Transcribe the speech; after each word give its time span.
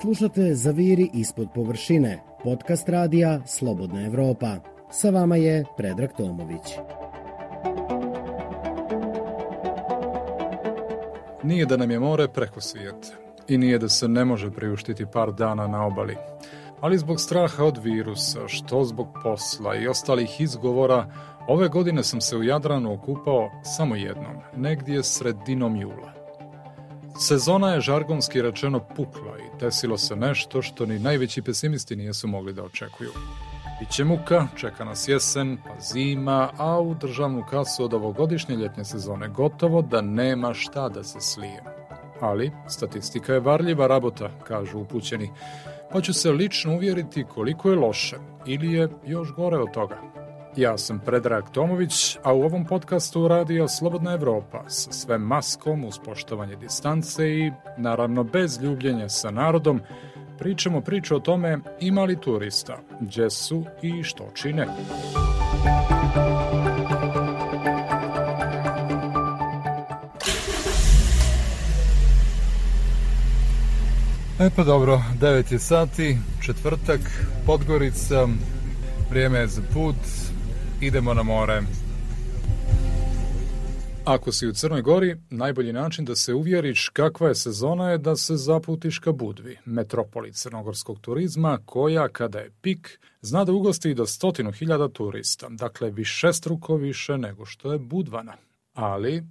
Slušate 0.00 0.54
Zaviri 0.54 1.10
ispod 1.12 1.48
površine, 1.54 2.22
podcast 2.44 2.88
radija 2.88 3.40
Slobodna 3.46 4.06
Evropa. 4.06 4.56
Sa 4.90 5.10
vama 5.10 5.36
je 5.36 5.64
Predrag 5.76 6.10
Tomović. 6.16 6.62
Nije 11.42 11.66
da 11.66 11.76
nam 11.76 11.90
je 11.90 12.00
more 12.00 12.28
preko 12.28 12.60
svijeta 12.60 13.08
i 13.48 13.58
nije 13.58 13.78
da 13.78 13.88
se 13.88 14.08
ne 14.08 14.24
može 14.24 14.50
priuštiti 14.50 15.06
par 15.12 15.32
dana 15.32 15.66
na 15.66 15.86
obali. 15.86 16.16
Ali 16.80 16.98
zbog 16.98 17.20
straha 17.20 17.64
od 17.64 17.78
virusa, 17.84 18.48
što 18.48 18.84
zbog 18.84 19.08
posla 19.22 19.76
i 19.76 19.88
ostalih 19.88 20.40
izgovora, 20.40 21.06
ove 21.48 21.68
godine 21.68 22.02
sam 22.02 22.20
se 22.20 22.36
u 22.36 22.42
Jadranu 22.42 22.92
okupao 22.92 23.50
samo 23.76 23.94
jednom, 23.94 24.36
negdje 24.56 25.02
sredinom 25.02 25.76
jula. 25.76 26.15
Sezona 27.18 27.72
je 27.72 27.80
žargonski 27.80 28.42
rečeno 28.42 28.80
pukla 28.80 29.38
i 29.38 29.58
desilo 29.60 29.98
se 29.98 30.16
nešto 30.16 30.62
što 30.62 30.86
ni 30.86 30.98
najveći 30.98 31.42
pesimisti 31.42 31.96
nijesu 31.96 32.28
mogli 32.28 32.52
da 32.52 32.62
očekuju. 32.62 33.10
Biće 33.80 34.04
muka, 34.04 34.46
čeka 34.56 34.84
nas 34.84 35.08
jesen, 35.08 35.58
pa 35.66 35.80
zima, 35.80 36.50
a 36.58 36.80
u 36.80 36.94
državnu 36.94 37.44
kasu 37.50 37.84
od 37.84 37.94
ovogodišnje 37.94 38.56
ljetnje 38.56 38.84
sezone 38.84 39.28
gotovo 39.28 39.82
da 39.82 40.00
nema 40.00 40.54
šta 40.54 40.88
da 40.88 41.04
se 41.04 41.20
slije. 41.20 41.62
Ali, 42.20 42.52
statistika 42.68 43.32
je 43.32 43.40
varljiva 43.40 43.86
rabota, 43.86 44.30
kažu 44.48 44.78
upućeni, 44.78 45.30
pa 45.92 46.00
ću 46.00 46.14
se 46.14 46.30
lično 46.30 46.74
uvjeriti 46.74 47.24
koliko 47.34 47.70
je 47.70 47.76
loše, 47.76 48.16
ili 48.46 48.72
je 48.72 48.88
još 49.06 49.32
gore 49.32 49.56
od 49.56 49.72
toga. 49.74 50.25
Ja 50.56 50.78
sam 50.78 50.98
Predrag 50.98 51.44
Tomović, 51.52 52.16
a 52.22 52.32
u 52.32 52.42
ovom 52.42 52.64
podcastu 52.64 53.28
radio 53.28 53.68
Slobodna 53.68 54.12
Evropa 54.12 54.64
sa 54.68 54.92
sve 54.92 55.18
maskom 55.18 55.84
uz 55.84 55.98
poštovanje 56.04 56.56
distance 56.56 57.28
i, 57.28 57.52
naravno, 57.76 58.24
bez 58.24 58.62
ljubljenja 58.62 59.08
sa 59.08 59.30
narodom, 59.30 59.80
pričamo 60.38 60.80
priču 60.80 61.16
o 61.16 61.20
tome 61.20 61.58
ima 61.80 62.04
li 62.04 62.20
turista, 62.20 62.78
gdje 63.00 63.30
su 63.30 63.64
i 63.82 64.02
što 64.02 64.30
čine. 64.34 64.66
E 74.40 74.50
pa 74.56 74.64
dobro, 74.64 75.02
9 75.20 75.52
je 75.52 75.58
sati, 75.58 76.18
četvrtak, 76.42 77.00
Podgorica, 77.46 78.28
vrijeme 79.10 79.38
je 79.38 79.46
za 79.46 79.62
put, 79.74 79.96
idemo 80.80 81.14
na 81.14 81.22
more. 81.22 81.62
Ako 84.04 84.32
si 84.32 84.46
u 84.46 84.52
Crnoj 84.52 84.82
Gori, 84.82 85.16
najbolji 85.30 85.72
način 85.72 86.04
da 86.04 86.16
se 86.16 86.34
uvjeriš 86.34 86.88
kakva 86.88 87.28
je 87.28 87.34
sezona 87.34 87.90
je 87.90 87.98
da 87.98 88.16
se 88.16 88.36
zaputiš 88.36 88.98
ka 88.98 89.12
Budvi, 89.12 89.58
metropoli 89.64 90.32
crnogorskog 90.32 91.00
turizma, 91.00 91.58
koja, 91.64 92.08
kada 92.08 92.38
je 92.38 92.50
pik, 92.60 93.00
zna 93.20 93.44
da 93.44 93.52
ugosti 93.52 93.94
do 93.94 94.06
stotinu 94.06 94.52
hiljada 94.52 94.88
turista, 94.88 95.46
dakle 95.50 95.90
višestruko 95.90 96.76
više 96.76 97.18
nego 97.18 97.44
što 97.44 97.72
je 97.72 97.78
Budvana. 97.78 98.34
Ali, 98.74 99.22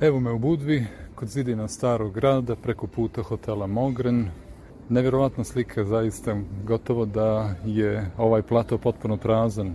evo 0.00 0.20
me 0.20 0.32
u 0.32 0.38
Budvi, 0.38 0.86
kod 1.14 1.28
zidina 1.28 1.68
starog 1.68 2.14
grada, 2.14 2.56
preko 2.56 2.86
puta 2.86 3.22
hotela 3.22 3.66
Mogren, 3.66 4.30
nevjerovatna 4.88 5.44
slika, 5.44 5.84
zaista 5.84 6.36
gotovo 6.64 7.06
da 7.06 7.54
je 7.64 8.10
ovaj 8.16 8.42
plato 8.42 8.78
potpuno 8.78 9.16
prazan, 9.16 9.74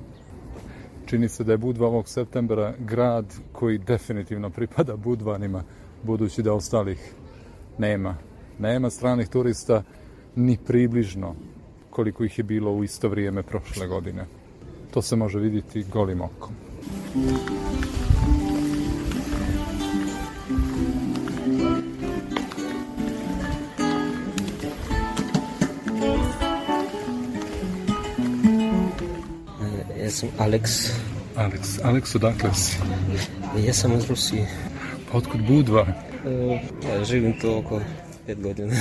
Čini 1.09 1.29
se 1.29 1.43
da 1.43 1.51
je 1.51 1.57
Budva 1.57 1.87
ovog 1.87 2.09
septembra 2.09 2.73
grad 2.79 3.25
koji 3.51 3.77
definitivno 3.77 4.49
pripada 4.49 4.95
Budvanima, 4.95 5.63
budući 6.03 6.43
da 6.43 6.53
ostalih 6.53 7.13
nema. 7.77 8.15
Nema 8.59 8.89
stranih 8.89 9.27
turista 9.27 9.83
ni 10.35 10.57
približno 10.65 11.35
koliko 11.89 12.23
ih 12.23 12.37
je 12.37 12.43
bilo 12.43 12.71
u 12.71 12.83
isto 12.83 13.09
vrijeme 13.09 13.43
prošle 13.43 13.87
godine. 13.87 14.25
To 14.91 15.01
se 15.01 15.15
može 15.15 15.39
vidjeti 15.39 15.83
golim 15.83 16.21
okom. 16.21 16.53
Sam 30.19 30.29
Alex. 30.37 30.91
Alex, 31.35 31.79
Alex, 31.83 32.15
odakle 32.15 32.53
si? 32.53 32.77
Ja 33.65 33.73
sam 33.73 33.97
iz 33.97 34.09
Rusije. 34.09 34.47
Pa 35.11 35.17
otkud 35.17 35.41
Budva? 35.47 35.87
E, 36.25 36.59
ja 36.89 37.03
živim 37.05 37.39
tu 37.39 37.57
oko 37.57 37.81
pet 38.25 38.41
godina. 38.41 38.73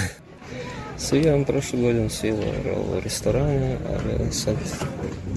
Sviram 1.05 1.45
prošlu 1.45 1.81
godinu 1.81 2.11
svilo 2.11 2.43
u 2.77 3.01
restorane, 3.01 3.77
ali 3.87 4.33
sad 4.33 4.57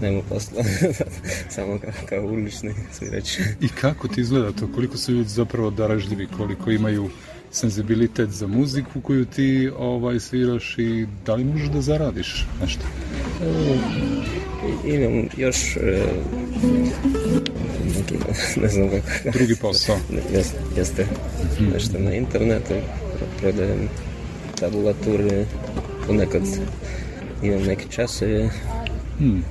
nema 0.02 0.22
posla. 0.30 0.64
Samo 1.56 1.80
kao, 1.80 1.92
kao 2.10 2.26
ulični 2.26 2.74
svirač. 2.92 3.40
I 3.62 3.68
kako 3.82 4.08
ti 4.08 4.22
izgleda 4.22 4.52
to? 4.52 4.68
Koliko 4.76 4.98
su 4.98 5.12
ljudi 5.12 5.30
zapravo 5.30 5.70
daražljivi? 5.70 6.28
Koliko 6.38 6.72
imaju 6.72 7.10
senzibilitet 7.52 8.30
za 8.30 8.48
muziku 8.48 9.02
koju 9.02 9.26
ti 9.26 9.72
ovaj 9.78 10.20
sviraš 10.20 10.76
i 10.78 11.08
da 11.26 11.36
li 11.36 11.44
možeš 11.44 11.68
da 11.68 11.82
zaradiš 11.82 12.48
nešto? 12.62 12.84
E, 13.44 14.41
imam 14.86 15.30
još 15.38 15.78
e, 15.78 16.04
neki, 17.98 18.16
ne 18.62 18.68
znam 18.68 18.90
kako. 18.90 19.38
Drugi 19.38 19.56
posao. 19.56 19.98
Jeste, 20.34 20.58
jeste. 20.78 21.06
nešto 21.74 22.00
na 22.00 22.14
internetu, 22.14 22.74
prodajem 23.40 23.90
tabulature, 24.60 25.46
ponekad 26.08 26.44
imam 27.44 27.64
neke 27.64 27.86
časove. 27.90 28.50
Hmm. 29.22 29.44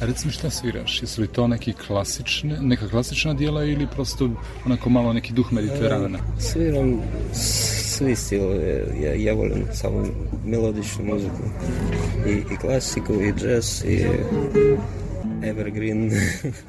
A 0.00 0.04
recimo 0.04 0.32
šta 0.32 0.50
sviraš? 0.50 1.02
Jesu 1.02 1.20
li 1.20 1.26
to 1.26 1.46
neki 1.46 1.72
klasične, 1.72 2.58
neka 2.60 2.88
klasična 2.88 3.34
dijela 3.34 3.64
ili 3.64 3.86
prosto 3.86 4.30
onako 4.66 4.90
malo 4.90 5.12
neki 5.12 5.32
duh 5.32 5.52
mediterana? 5.52 6.18
E, 6.18 6.40
sviram 6.40 7.00
svi 7.32 8.16
stilove. 8.16 8.84
Ja, 9.02 9.14
ja 9.14 9.34
volim 9.34 9.64
samo 9.72 10.06
melodičnu 10.44 11.04
muziku. 11.04 11.42
I, 12.28 12.54
i 12.54 12.56
klasiku, 12.60 13.14
i 13.14 13.32
jazz, 13.42 13.84
i 13.84 14.06
evergreen. 15.42 16.10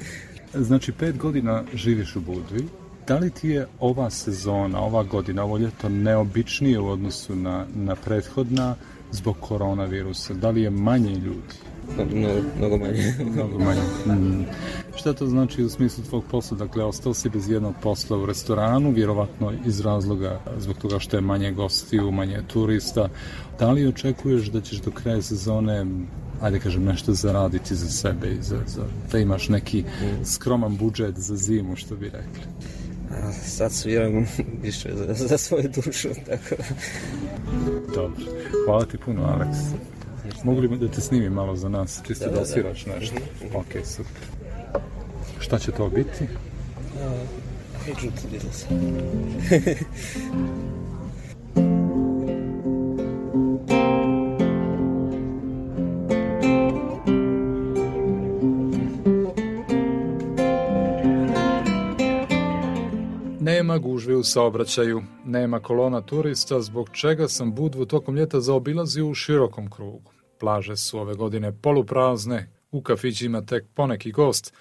znači, 0.68 0.92
pet 0.92 1.16
godina 1.16 1.64
živiš 1.74 2.16
u 2.16 2.20
Budvi. 2.20 2.68
Da 3.06 3.18
li 3.18 3.30
ti 3.30 3.48
je 3.48 3.66
ova 3.78 4.10
sezona, 4.10 4.80
ova 4.80 5.02
godina, 5.02 5.44
ovo 5.44 5.58
ljeto 5.58 5.88
neobičnije 5.88 6.78
u 6.78 6.88
odnosu 6.88 7.36
na, 7.36 7.66
na 7.74 7.96
prethodna 7.96 8.74
zbog 9.10 9.36
koronavirusa? 9.40 10.34
Da 10.34 10.50
li 10.50 10.62
je 10.62 10.70
manje 10.70 11.14
ljudi? 11.14 11.69
Mnogo, 11.96 12.40
mnogo 12.58 12.78
manje. 12.78 13.14
mnogo 13.34 13.58
manje. 13.58 13.80
Mm. 14.06 14.44
Šta 14.96 15.12
to 15.12 15.26
znači 15.26 15.64
u 15.64 15.68
smislu 15.68 16.04
tvog 16.04 16.24
posla? 16.30 16.56
Dakle, 16.56 16.84
ostao 16.84 17.14
si 17.14 17.28
bez 17.28 17.48
jednog 17.48 17.74
posla 17.82 18.18
u 18.18 18.26
restoranu, 18.26 18.90
vjerovatno 18.90 19.52
iz 19.66 19.80
razloga 19.80 20.40
zbog 20.58 20.76
toga 20.78 20.98
što 20.98 21.16
je 21.16 21.20
manje 21.20 21.52
gostiju, 21.52 22.10
manje 22.10 22.42
turista. 22.46 23.08
Da 23.58 23.70
li 23.70 23.86
očekuješ 23.86 24.46
da 24.46 24.60
ćeš 24.60 24.78
do 24.78 24.90
kraja 24.90 25.22
sezone 25.22 25.86
ajde 26.40 26.58
kažem, 26.58 26.84
nešto 26.84 27.14
zaraditi 27.14 27.74
za 27.74 27.88
sebe 27.88 28.28
i 28.30 28.42
za, 28.42 28.58
za, 28.66 28.82
da 29.12 29.18
imaš 29.18 29.48
neki 29.48 29.84
skroman 30.24 30.76
budžet 30.76 31.18
za 31.18 31.36
zimu, 31.36 31.76
što 31.76 31.96
bi 31.96 32.04
rekli? 32.04 32.42
A, 33.10 33.32
sad 33.32 33.72
sviram 33.72 34.26
više 34.62 34.90
za, 34.94 35.14
za 35.14 35.38
svoju 35.38 35.70
dušu, 35.74 36.08
tako. 36.26 36.62
Dobro. 37.94 38.24
Hvala 38.64 38.84
ti 38.84 38.98
puno, 38.98 39.22
Aleks. 39.22 39.58
Mogli 40.44 40.68
bi 40.68 40.76
da 40.76 40.88
te 40.88 41.00
snimim 41.00 41.32
malo 41.32 41.56
za 41.56 41.68
nas, 41.68 42.02
čisto 42.06 42.24
da, 42.24 42.30
da, 42.30 42.36
da 42.36 42.42
osviraš 42.42 42.86
nešto. 42.86 43.16
Ok, 43.54 43.84
super. 43.84 44.22
Šta 45.38 45.58
će 45.58 45.72
to 45.72 45.88
biti? 45.88 46.26
Hedžut 47.84 48.12
Beatles. 48.30 48.66
Nema 63.40 63.78
gužve 63.78 64.16
u 64.16 64.24
saobraćaju, 64.24 65.02
nema 65.24 65.60
kolona 65.60 66.00
turista, 66.00 66.60
zbog 66.60 66.90
čega 66.92 67.28
sam 67.28 67.54
Budvu 67.54 67.86
tokom 67.86 68.16
ljeta 68.16 68.40
zaobilazio 68.40 69.06
u 69.06 69.14
širokom 69.14 69.70
krugu. 69.70 70.19
Plaže 70.40 70.76
su 70.76 70.98
ove 70.98 71.14
godine 71.14 71.52
poluprazne, 71.52 72.50
u 72.70 72.82
kafićima 72.82 73.46
tek 73.46 73.64
poneki 73.74 74.12
gost, 74.12 74.54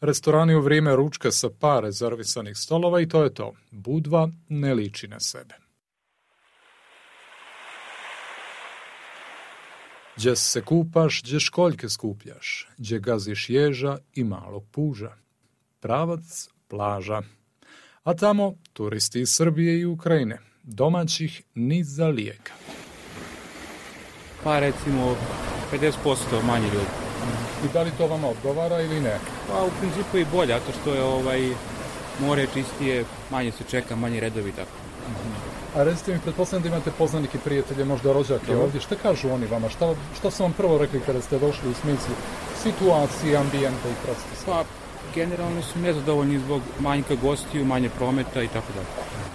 restorani 0.00 0.54
u 0.54 0.60
vrijeme 0.60 0.96
ručka 0.96 1.30
sa 1.30 1.48
par 1.60 1.82
rezervisanih 1.82 2.56
stolova 2.56 3.00
i 3.00 3.08
to 3.08 3.22
je 3.22 3.34
to. 3.34 3.52
Budva 3.70 4.28
ne 4.48 4.74
liči 4.74 5.08
na 5.08 5.20
sebe. 5.20 5.54
Gdje 10.16 10.36
se 10.36 10.62
kupaš, 10.62 11.22
gdje 11.22 11.40
školjke 11.40 11.88
skupljaš, 11.88 12.68
gdje 12.78 12.98
gaziš 12.98 13.50
ježa 13.50 13.98
i 14.14 14.24
malog 14.24 14.64
puža. 14.70 15.12
Pravac, 15.80 16.48
plaža. 16.68 17.22
A 18.02 18.14
tamo 18.14 18.54
turisti 18.72 19.20
iz 19.20 19.28
Srbije 19.28 19.80
i 19.80 19.86
Ukrajine, 19.86 20.38
domaćih 20.62 21.42
ni 21.54 21.84
za 21.84 22.08
lijeka. 22.08 22.52
Pa 24.44 24.58
recimo 24.58 25.16
50% 25.72 26.42
manje 26.46 26.66
ljudi. 26.66 26.92
I 27.64 27.68
da 27.72 27.82
li 27.82 27.90
to 27.98 28.06
vama 28.06 28.28
odgovara 28.28 28.80
ili 28.80 29.00
ne? 29.00 29.18
Pa 29.48 29.64
u 29.64 29.70
principu 29.80 30.18
i 30.18 30.26
bolje, 30.32 30.54
zato 30.58 30.78
što 30.80 30.94
je 30.94 31.02
ovaj, 31.02 31.50
more 32.20 32.46
čistije, 32.54 33.04
manje 33.30 33.52
se 33.52 33.64
čeka, 33.70 33.96
manje 33.96 34.20
redovi 34.20 34.52
tako. 34.52 34.70
A 35.76 35.82
recite 35.82 36.12
mi, 36.12 36.20
pretpostavljam 36.20 36.62
da 36.62 36.68
imate 36.68 36.90
poznanike, 36.98 37.38
prijatelje, 37.38 37.84
možda 37.84 38.12
rođake 38.12 38.56
ovdje. 38.56 38.80
Šta 38.80 38.94
kažu 39.02 39.30
oni 39.30 39.46
vama? 39.46 39.68
Šta, 39.68 39.94
šta 40.18 40.30
su 40.30 40.42
vam 40.42 40.52
prvo 40.52 40.78
rekli 40.78 41.00
kada 41.06 41.20
ste 41.20 41.38
došli 41.38 41.70
u 41.70 41.74
smislu 41.74 42.14
situacije, 42.62 43.36
ambijenta 43.36 43.88
i 43.88 44.04
prosto 44.04 44.28
sve? 44.44 44.52
Pa 44.52 44.64
generalno 45.14 45.62
su 45.62 45.78
nezadovoljni 45.78 46.38
zbog 46.38 46.62
manjka 46.80 47.14
gostiju, 47.14 47.64
manje 47.64 47.90
prometa 47.98 48.42
i 48.42 48.48
tako 48.48 48.72
dalje. 48.74 48.86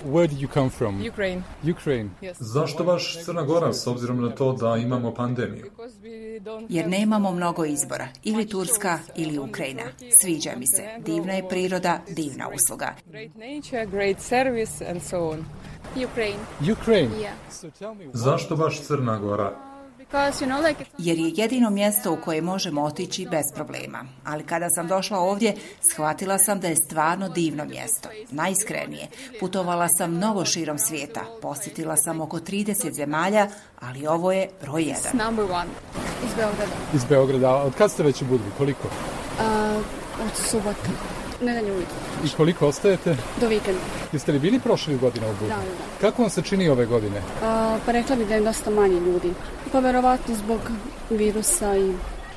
Where 0.06 0.28
did 0.28 0.40
you 0.40 0.54
come 0.54 0.70
from? 0.70 1.08
Ukraine. 1.10 1.42
Ukraine. 1.72 2.10
Yes. 2.22 2.36
Zašto 2.40 2.84
baš 2.84 3.18
Crna 3.26 3.42
Gora, 3.42 3.74
s 3.74 3.88
obzirom 3.88 4.22
na 4.22 4.30
to 4.30 4.54
da 4.54 4.78
imamo 4.78 5.14
pandemiju? 5.14 5.64
Because 5.64 6.00
we 6.02 6.40
don't 6.42 6.66
Jer 6.70 6.84
have 6.86 6.98
nemamo 6.98 7.32
mnogo 7.32 7.66
izbora, 7.66 8.08
ili 8.24 8.48
Turska 8.48 9.00
ili 9.16 9.40
Ukrajina. 9.40 9.84
Sviđa 10.22 10.52
mi 10.58 10.68
se, 10.68 10.84
divna 11.06 11.34
je 11.34 11.50
priroda, 11.50 12.00
divna 12.10 12.50
usluga. 12.56 12.96
Great 13.06 13.32
nature, 13.36 13.86
great 13.86 14.22
service 14.22 14.86
and 14.90 15.02
so 15.02 15.30
on. 15.30 15.46
Ukraine. 16.12 16.40
Ukraine. 16.72 17.10
Yeah. 17.16 17.52
So 17.52 17.70
tell 17.80 17.94
me, 17.94 18.06
Zašto 18.14 18.56
baš 18.56 18.82
Crna 18.82 19.18
Gora? 19.18 19.77
Because, 20.12 20.46
you 20.46 20.48
know, 20.48 20.68
like 20.68 20.84
it's 20.84 20.90
Jer 20.98 21.18
je 21.18 21.32
jedino 21.36 21.70
mjesto 21.70 22.14
u 22.14 22.18
koje 22.26 22.42
možemo 22.42 22.84
otići 22.84 23.28
bez 23.32 23.46
problema. 23.56 24.06
Ali 24.26 24.44
kada 24.44 24.70
sam 24.70 24.88
došla 24.88 25.20
ovdje, 25.20 25.56
shvatila 25.92 26.38
sam 26.38 26.60
da 26.60 26.68
je 26.68 26.76
stvarno 26.76 27.30
divno 27.30 27.66
mjesto. 27.66 28.10
Najiskrenije, 28.32 29.08
putovala 29.40 29.88
sam 29.88 30.12
mnogo 30.12 30.46
širom 30.46 30.78
svijeta. 30.78 31.22
Posjetila 31.42 31.96
sam 31.98 32.22
oko 32.22 32.38
30 32.40 32.94
zemalja, 32.94 33.48
ali 33.80 34.08
ovo 34.08 34.32
je 34.32 34.50
broj 34.62 34.84
jedan. 34.84 35.28
number 35.28 35.46
one 35.52 35.70
iz 36.26 36.34
Beograda. 36.36 36.72
Iz 36.94 37.06
Beograda. 37.06 37.56
Od 37.56 37.74
kad 37.78 37.92
ste 37.92 38.04
već 38.04 38.22
u 38.22 38.26
Budvi? 38.26 38.52
Koliko? 38.58 38.88
A, 39.42 39.80
od 40.26 40.50
subota. 40.50 40.90
Nedelju 41.42 41.74
ujutro. 41.74 41.96
I 42.26 42.30
koliko 42.38 42.68
ostajete? 42.68 43.16
Do 43.42 43.48
vikenda. 43.48 43.80
Jeste 44.12 44.32
li 44.32 44.40
bili 44.40 44.60
prošli 44.60 44.98
godina 44.98 45.28
u 45.28 45.34
Budvi? 45.34 45.48
Da, 45.48 45.56
da. 45.56 46.02
Kako 46.02 46.22
vam 46.22 46.32
se 46.32 46.42
čini 46.42 46.70
ove 46.70 46.86
godine? 46.86 47.22
A, 47.44 47.78
pa 47.86 47.92
rekla 47.92 48.16
bih 48.16 48.28
da 48.28 48.36
je 48.36 48.42
dosta 48.42 48.70
manje 48.70 49.00
ljudi. 49.00 49.34
Pa 49.72 49.80
verovatno 49.80 50.36
zbog 50.36 50.60
virusa 51.10 51.78
i 51.78 51.94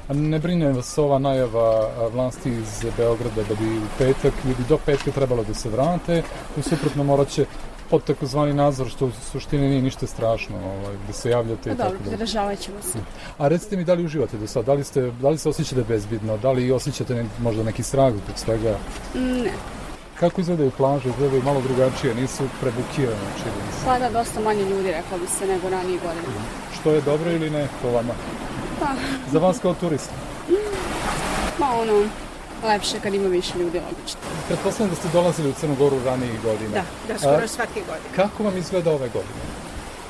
A 0.08 0.12
ne 0.12 0.38
brine 0.38 0.72
vas 0.72 0.98
ova 0.98 1.18
najava 1.18 1.90
vlasti 2.12 2.50
iz 2.50 2.86
Beograda 2.96 3.42
da 3.48 3.54
bi 3.54 3.78
u 3.78 3.82
petak 3.98 4.34
ili 4.44 4.64
do 4.68 4.78
petka 4.86 5.10
trebalo 5.10 5.44
da 5.44 5.54
se 5.54 5.68
vrate, 5.68 6.22
u 6.56 6.62
suprotno 6.62 7.04
morat 7.04 7.28
će 7.28 7.44
pod 7.90 8.04
takozvani 8.04 8.54
nadzor, 8.54 8.88
što 8.88 9.06
u 9.06 9.10
suštini 9.32 9.68
nije 9.68 9.82
ništa 9.82 10.06
strašno, 10.06 10.56
ovaj, 10.56 10.96
da 11.06 11.12
se 11.12 11.30
javljate 11.30 11.68
pa 11.70 11.74
i 11.74 11.76
tako 11.76 11.90
dobro, 11.90 12.04
da. 12.04 12.10
zadržavat 12.10 12.58
ćemo 12.58 12.76
se. 12.82 12.98
A 13.38 13.48
recite 13.48 13.76
mi 13.76 13.84
da 13.84 13.94
li 13.94 14.04
uživate 14.04 14.36
do 14.36 14.46
sad, 14.46 14.64
da 14.64 14.72
li, 14.72 14.84
ste, 14.84 15.10
da 15.10 15.28
li 15.28 15.38
se 15.38 15.48
osjećate 15.48 15.82
bezbidno, 15.88 16.36
da 16.36 16.52
li 16.52 16.72
osjećate 16.72 17.14
ne- 17.14 17.26
možda 17.38 17.62
neki 17.62 17.82
strah 17.82 18.12
zbog 18.12 18.36
svega? 18.38 18.76
Ne. 19.14 19.52
Kako 20.20 20.40
izgledaju 20.40 20.70
plaže, 20.70 21.08
izgledaju 21.08 21.42
malo 21.42 21.60
drugačije, 21.60 22.14
nisu 22.14 22.44
prebukirane, 22.60 23.30
čini 23.36 23.72
se. 23.72 23.84
Pa 23.84 23.98
da, 23.98 24.10
dosta 24.10 24.40
manje 24.40 24.64
ljudi, 24.64 24.90
rekla 24.90 25.18
bi 25.18 25.26
se, 25.26 25.46
nego 25.46 25.68
ranije 25.68 25.98
godine. 25.98 26.28
Što 26.80 26.90
je 26.92 27.00
dobro 27.00 27.30
ili 27.30 27.50
ne 27.50 27.68
po 27.82 27.88
vama? 27.90 28.12
Pa, 28.80 28.86
Za 29.32 29.38
vas 29.38 29.58
kao 29.58 29.74
turista? 29.74 30.12
ma 31.58 31.66
ono, 31.80 32.02
lepše 32.64 33.00
kad 33.02 33.14
ima 33.14 33.28
više 33.28 33.58
ljudi, 33.58 33.80
logično. 33.80 34.20
Pretpostavljam 34.48 34.90
da 34.90 34.96
ste 34.96 35.08
dolazili 35.08 35.48
u 35.50 35.52
Crnu 35.52 35.74
Goru 35.74 35.96
ranijih 36.04 36.42
godina. 36.42 36.70
Da, 36.74 36.84
da, 37.08 37.18
skoro 37.18 37.44
A, 37.44 37.48
svake 37.48 37.80
godine. 37.80 38.14
Kako 38.16 38.42
vam 38.42 38.56
izgleda 38.56 38.90
ove 38.90 39.08
godine? 39.08 39.40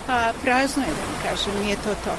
Pa 0.06 0.32
prazno 0.42 0.82
je, 0.82 0.88
da 0.88 1.02
vam 1.02 1.22
kažem, 1.22 1.62
nije 1.64 1.76
to 1.76 1.94
to. 2.04 2.14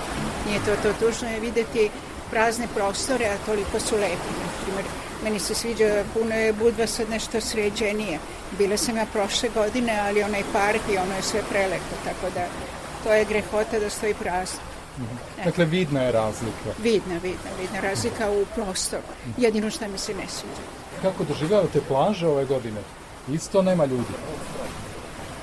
Nije 0.47 0.59
to 0.65 0.75
to. 0.83 0.93
Tužno 0.99 1.29
je 1.29 1.39
videti 1.39 1.89
prazne 2.31 2.67
prostore, 2.75 3.25
a 3.25 3.45
toliko 3.45 3.79
su 3.79 3.95
lepi. 3.95 4.31
Na 4.41 4.47
primjer, 4.63 4.85
meni 5.23 5.39
se 5.39 5.55
sviđa, 5.55 6.03
puno 6.13 6.35
je 6.35 6.53
Budva 6.53 6.87
sad 6.87 7.09
nešto 7.09 7.41
sređenije. 7.41 8.19
Bila 8.57 8.77
sam 8.77 8.97
ja 8.97 9.05
prošle 9.13 9.49
godine, 9.49 9.99
ali 10.07 10.23
onaj 10.23 10.43
park 10.53 10.81
i 10.93 10.97
ono 10.97 11.15
je 11.15 11.21
sve 11.21 11.41
prelepo, 11.49 11.95
tako 12.05 12.33
da 12.33 12.45
to 13.03 13.13
je 13.13 13.25
grehota 13.25 13.79
da 13.79 13.89
stoji 13.89 14.13
prazno. 14.13 14.70
Dakle, 15.45 15.65
vidna 15.65 16.01
je 16.01 16.11
razlika. 16.11 16.69
Vidna, 16.83 17.13
vidna, 17.13 17.49
vidna 17.61 17.79
razlika 17.79 18.31
u 18.31 18.45
prostoru. 18.55 19.03
Jedino 19.37 19.69
što 19.69 19.87
mi 19.87 19.97
se 19.97 20.13
ne 20.13 20.27
sviđa. 20.27 20.61
Kako 21.01 21.23
doživljavate 21.23 21.81
plaže 21.87 22.27
ove 22.27 22.45
godine? 22.45 22.81
Isto 23.31 23.61
nema 23.61 23.85
ljudi. 23.85 24.13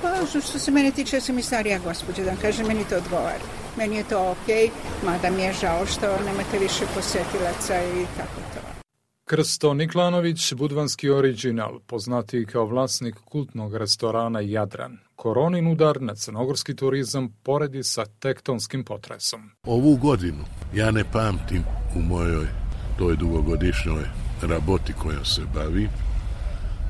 Pa, 0.01 0.39
što 0.41 0.59
se 0.59 0.71
mene 0.71 0.91
tiče, 0.91 1.17
ja 1.17 1.21
sam 1.21 1.39
i 1.39 1.43
starija 1.43 1.79
gospođa, 1.79 2.23
da 2.23 2.29
vam 2.29 2.39
kažem, 2.41 2.67
meni 2.67 2.83
to 2.89 2.97
odgovara. 2.97 3.39
Meni 3.77 3.95
je 3.95 4.03
to 4.03 4.31
okej, 4.31 4.69
mada 5.03 5.29
mi 5.29 5.41
je 5.41 5.53
žao 5.53 5.85
što 5.85 6.07
nemate 6.25 6.59
više 6.59 6.85
posetilaca 6.95 7.83
i 7.83 8.05
tako 8.17 8.41
to. 8.53 8.68
Krsto 9.29 9.73
Niklanović, 9.73 10.53
budvanski 10.53 11.09
original, 11.09 11.79
poznati 11.87 12.45
kao 12.45 12.65
vlasnik 12.65 13.15
kultnog 13.15 13.75
restorana 13.75 14.39
Jadran. 14.39 14.97
Koronin 15.15 15.67
udar 15.67 16.01
na 16.01 16.15
crnogorski 16.15 16.75
turizam 16.75 17.35
poredi 17.43 17.83
sa 17.83 18.05
tektonskim 18.05 18.83
potresom. 18.83 19.51
Ovu 19.63 19.95
godinu 19.95 20.43
ja 20.73 20.91
ne 20.91 21.03
pamtim 21.11 21.63
u 21.95 22.01
mojoj 22.01 22.47
toj 22.97 23.15
dugogodišnjoj 23.15 24.03
raboti 24.41 24.93
kojom 24.93 25.25
se 25.25 25.41
bavi. 25.53 25.89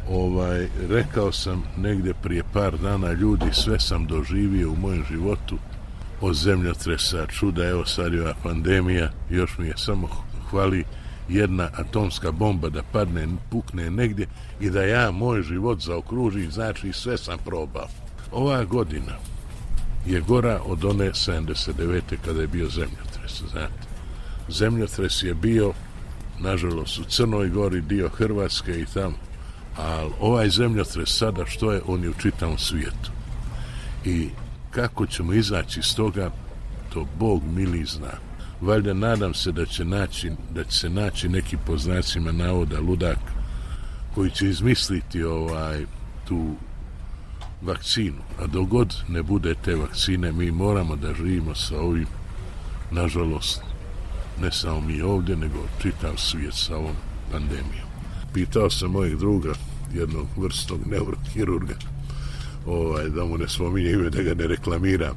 Ovaj, 0.10 0.68
rekao 0.90 1.32
sam 1.32 1.64
negdje 1.78 2.14
prije 2.24 2.44
par 2.54 2.78
dana 2.78 3.12
ljudi 3.12 3.50
sve 3.52 3.80
sam 3.80 4.08
doživio 4.08 4.72
u 4.72 4.76
mojem 4.76 5.04
životu 5.12 5.58
od 6.22 6.36
zemljotresa, 6.36 7.28
čuda, 7.28 7.66
evo 7.66 7.86
sad 7.86 8.14
je 8.14 8.34
pandemija, 8.44 9.12
još 9.30 9.58
mi 9.58 9.68
je 9.68 9.78
samo 9.78 10.08
hvali 10.50 10.86
jedna 11.30 11.70
atomska 11.74 12.32
bomba 12.32 12.70
da 12.70 12.84
padne, 12.84 13.28
pukne 13.50 13.90
negdje 13.90 14.28
i 14.60 14.70
da 14.70 14.84
ja 14.84 15.12
moj 15.12 15.42
život 15.44 15.82
zaokružim, 15.82 16.52
znači 16.52 16.94
sve 16.94 17.18
sam 17.18 17.38
probao. 17.46 17.88
Ova 18.32 18.64
godina 18.64 19.14
je 20.06 20.22
gora 20.22 20.62
od 20.66 20.86
one 20.86 21.06
79. 21.06 22.02
kada 22.26 22.42
je 22.42 22.48
bio 22.48 22.70
zemljotres, 22.70 23.44
znate. 23.52 23.90
Zemljotres 24.50 25.24
je 25.24 25.34
bio, 25.34 25.74
nažalost, 26.40 27.00
u 27.00 27.04
Crnoj 27.04 27.50
Gori, 27.50 27.82
dio 27.82 28.10
Hrvatske 28.10 28.82
i 28.82 28.86
tamo, 28.86 29.16
ali 29.78 30.12
ovaj 30.20 30.50
zemljotres 30.50 31.18
sada 31.18 31.46
što 31.46 31.72
je, 31.72 31.82
on 31.88 32.04
je 32.04 32.10
u 32.10 32.14
čitavom 32.14 32.58
svijetu. 32.58 33.12
I 34.06 34.30
kako 34.72 35.06
ćemo 35.06 35.34
izaći 35.34 35.80
iz 35.80 35.96
toga, 35.96 36.32
to 36.94 37.08
Bog 37.20 37.44
mili 37.44 37.86
zna. 37.86 38.29
Valjda 38.62 38.94
nadam 38.94 39.34
se 39.34 39.52
da 39.52 39.66
će, 39.66 39.86
naći, 39.86 40.32
da 40.54 40.64
će 40.64 40.78
se 40.80 40.90
naći 40.90 41.30
neki 41.30 41.58
po 41.66 41.78
znacima 41.78 42.32
navoda 42.32 42.80
ludak 42.80 43.20
koji 44.16 44.32
će 44.32 44.50
izmisliti 44.50 45.24
ovaj 45.24 45.86
tu 46.28 46.56
vakcinu. 47.62 48.22
A 48.40 48.48
dogod 48.48 48.96
ne 49.08 49.24
bude 49.24 49.56
te 49.66 49.76
vakcine, 49.76 50.32
mi 50.32 50.52
moramo 50.52 50.96
da 50.96 51.14
živimo 51.14 51.56
sa 51.56 51.80
ovim, 51.80 52.08
nažalost, 52.92 53.62
ne 54.42 54.52
samo 54.52 54.82
mi 54.82 55.02
ovdje, 55.02 55.36
nego 55.36 55.60
čitav 55.82 56.14
svijet 56.18 56.54
sa 56.54 56.76
ovom 56.76 56.96
pandemijom. 57.32 57.90
Pitao 58.34 58.70
sam 58.70 58.92
mojeg 58.92 59.18
druga, 59.18 59.54
jednog 59.94 60.28
vrstnog 60.38 60.88
neurohirurga, 60.88 61.76
ovaj, 62.66 63.10
da 63.10 63.26
mu 63.26 63.38
ne 63.38 63.48
spominje 63.48 63.92
ime, 63.92 64.10
da 64.10 64.22
ga 64.22 64.34
ne 64.34 64.48
reklamiram. 64.48 65.16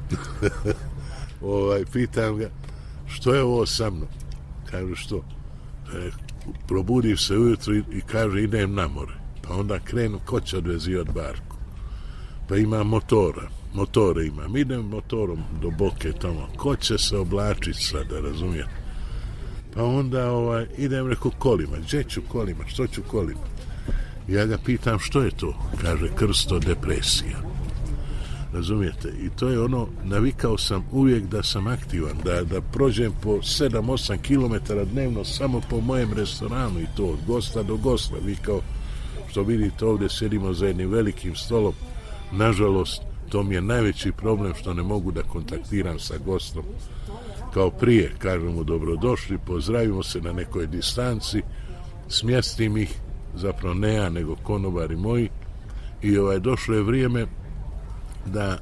ovaj, 1.56 1.84
pitam 1.92 2.36
ga, 2.36 2.48
što 3.06 3.34
je 3.34 3.42
ovo 3.42 3.66
sa 3.66 3.90
mnom? 3.90 4.08
Kaže, 4.70 4.94
što? 4.96 5.16
E, 5.16 6.10
probudim 6.68 7.16
se 7.16 7.38
ujutro 7.38 7.74
i, 7.74 7.82
i 7.92 8.00
kaže, 8.00 8.42
idem 8.42 8.74
na 8.74 8.88
more. 8.88 9.12
Pa 9.42 9.54
onda 9.54 9.78
krenu, 9.78 10.20
ko 10.24 10.40
će 10.40 10.56
odvezivati 10.56 11.10
barku? 11.14 11.56
Pa 12.48 12.56
ima 12.56 12.82
motora, 12.82 13.48
motore 13.74 14.26
imam. 14.26 14.56
Idem 14.56 14.80
motorom 14.80 15.38
do 15.62 15.70
boke 15.70 16.12
tamo. 16.12 16.48
Ko 16.56 16.76
će 16.76 16.98
se 16.98 17.16
oblačiti 17.16 17.82
sada, 17.82 18.20
razumijete? 18.20 18.82
Pa 19.74 19.84
onda 19.84 20.30
ovaj, 20.30 20.66
idem 20.78 21.08
reko 21.08 21.30
kolima. 21.30 21.76
Gdje 21.86 22.04
ću 22.04 22.22
kolima? 22.28 22.66
Što 22.66 22.86
ću 22.86 23.02
kolima? 23.02 23.40
Ja 24.28 24.46
ga 24.46 24.58
pitam 24.64 24.98
što 24.98 25.22
je 25.22 25.30
to? 25.30 25.54
Kaže 25.82 26.08
krsto 26.16 26.58
depresija. 26.58 27.38
Razumijete? 28.52 29.08
I 29.08 29.28
to 29.30 29.48
je 29.48 29.60
ono, 29.60 29.88
navikao 30.04 30.58
sam 30.58 30.84
uvijek 30.92 31.24
da 31.24 31.42
sam 31.42 31.66
aktivan, 31.66 32.16
da, 32.24 32.44
da 32.44 32.60
prođem 32.60 33.12
po 33.22 33.30
7-8 33.30 34.18
km 34.18 34.72
dnevno 34.92 35.24
samo 35.24 35.60
po 35.70 35.80
mojem 35.80 36.12
restoranu 36.12 36.80
i 36.80 36.86
to 36.96 37.04
od 37.04 37.18
gosta 37.26 37.62
do 37.62 37.76
gosta. 37.76 38.16
Vi 38.24 38.36
kao 38.36 38.60
što 39.30 39.42
vidite 39.42 39.84
ovdje 39.84 40.08
sjedimo 40.08 40.52
za 40.52 40.66
jednim 40.66 40.90
velikim 40.90 41.36
stolom. 41.36 41.72
Nažalost, 42.32 43.02
to 43.28 43.42
mi 43.42 43.54
je 43.54 43.62
najveći 43.62 44.12
problem 44.12 44.54
što 44.54 44.74
ne 44.74 44.82
mogu 44.82 45.12
da 45.12 45.22
kontaktiram 45.22 45.98
sa 45.98 46.14
gostom. 46.24 46.62
Kao 47.54 47.70
prije, 47.70 48.12
kažem 48.18 48.54
mu 48.54 48.64
dobrodošli, 48.64 49.38
pozdravimo 49.46 50.02
se 50.02 50.20
na 50.20 50.32
nekoj 50.32 50.66
distanci, 50.66 51.42
smjestim 52.08 52.76
ih, 52.76 52.94
zapravo 53.34 53.74
ne 53.74 53.94
ja, 53.94 54.10
nego 54.10 54.36
konobari 54.36 54.96
moji, 54.96 55.28
i 56.02 56.18
ovaj, 56.18 56.38
došlo 56.40 56.74
je 56.74 56.82
vrijeme 56.82 57.26
da 58.26 58.58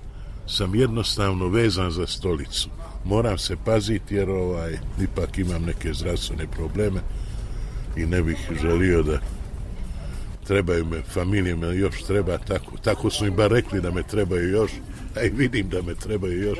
sam 0.46 0.74
jednostavno 0.74 1.48
vezan 1.48 1.90
za 1.90 2.06
stolicu. 2.06 2.68
moram 3.04 3.38
se 3.38 3.56
paziti 3.64 4.14
jer 4.14 4.30
ovaj, 4.30 4.78
ipak 5.02 5.38
imam 5.38 5.62
neke 5.62 5.94
zdravstvene 5.94 6.46
probleme 6.46 7.00
i 7.96 8.06
ne 8.06 8.22
bih 8.22 8.38
želio 8.62 9.02
da 9.02 9.18
trebaju 10.46 10.84
me, 10.84 11.02
familije 11.02 11.56
me 11.56 11.76
još 11.76 12.02
treba 12.02 12.38
tako, 12.38 12.76
tako 12.84 13.10
su 13.10 13.24
mi 13.24 13.30
bar 13.30 13.50
rekli 13.50 13.80
da 13.80 13.90
me 13.90 14.02
trebaju 14.02 14.50
još, 14.50 14.70
a 15.16 15.22
i 15.22 15.28
vidim 15.28 15.68
da 15.68 15.82
me 15.82 15.94
trebaju 15.94 16.42
još, 16.42 16.58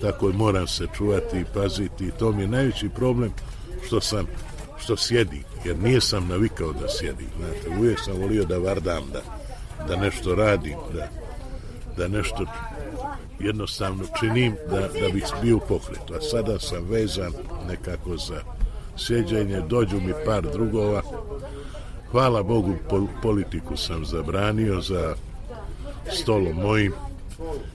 tako 0.00 0.32
moram 0.32 0.66
se 0.66 0.86
čuvati 0.96 1.38
i 1.40 1.44
paziti 1.54 2.04
i 2.06 2.10
to 2.18 2.32
mi 2.32 2.42
je 2.42 2.48
najveći 2.48 2.88
problem 2.88 3.30
što 3.86 4.00
sam, 4.00 4.26
što 4.78 4.96
sjedim, 4.96 5.42
jer 5.64 5.78
nije 5.78 6.00
sam 6.00 6.28
navikao 6.28 6.72
da 6.72 6.88
sjedim, 6.88 7.28
znate, 7.38 7.78
uvijek 7.78 8.00
sam 8.00 8.16
volio 8.16 8.44
da 8.44 8.58
vardam, 8.58 9.02
da, 9.12 9.22
da 9.88 9.96
nešto 9.96 10.34
radim, 10.34 10.76
da, 10.94 11.08
da 11.96 12.08
nešto 12.08 12.46
jednostavno 13.40 14.04
činim 14.20 14.56
da, 14.70 14.80
da 14.80 15.08
bih 15.12 15.24
bio 15.42 15.56
u 15.56 15.60
pokretu, 15.68 16.14
a 16.14 16.20
sada 16.20 16.58
sam 16.58 16.84
vezan 16.88 17.32
nekako 17.68 18.16
za 18.16 18.40
sjeđenje, 18.96 19.60
dođu 19.60 20.00
mi 20.00 20.12
par 20.26 20.42
drugova, 20.52 21.02
hvala 22.10 22.42
Bogu 22.42 22.74
pol, 22.88 23.06
politiku 23.22 23.76
sam 23.76 24.04
zabranio 24.04 24.80
za 24.80 25.14
stolom 26.12 26.56
mojim, 26.56 26.92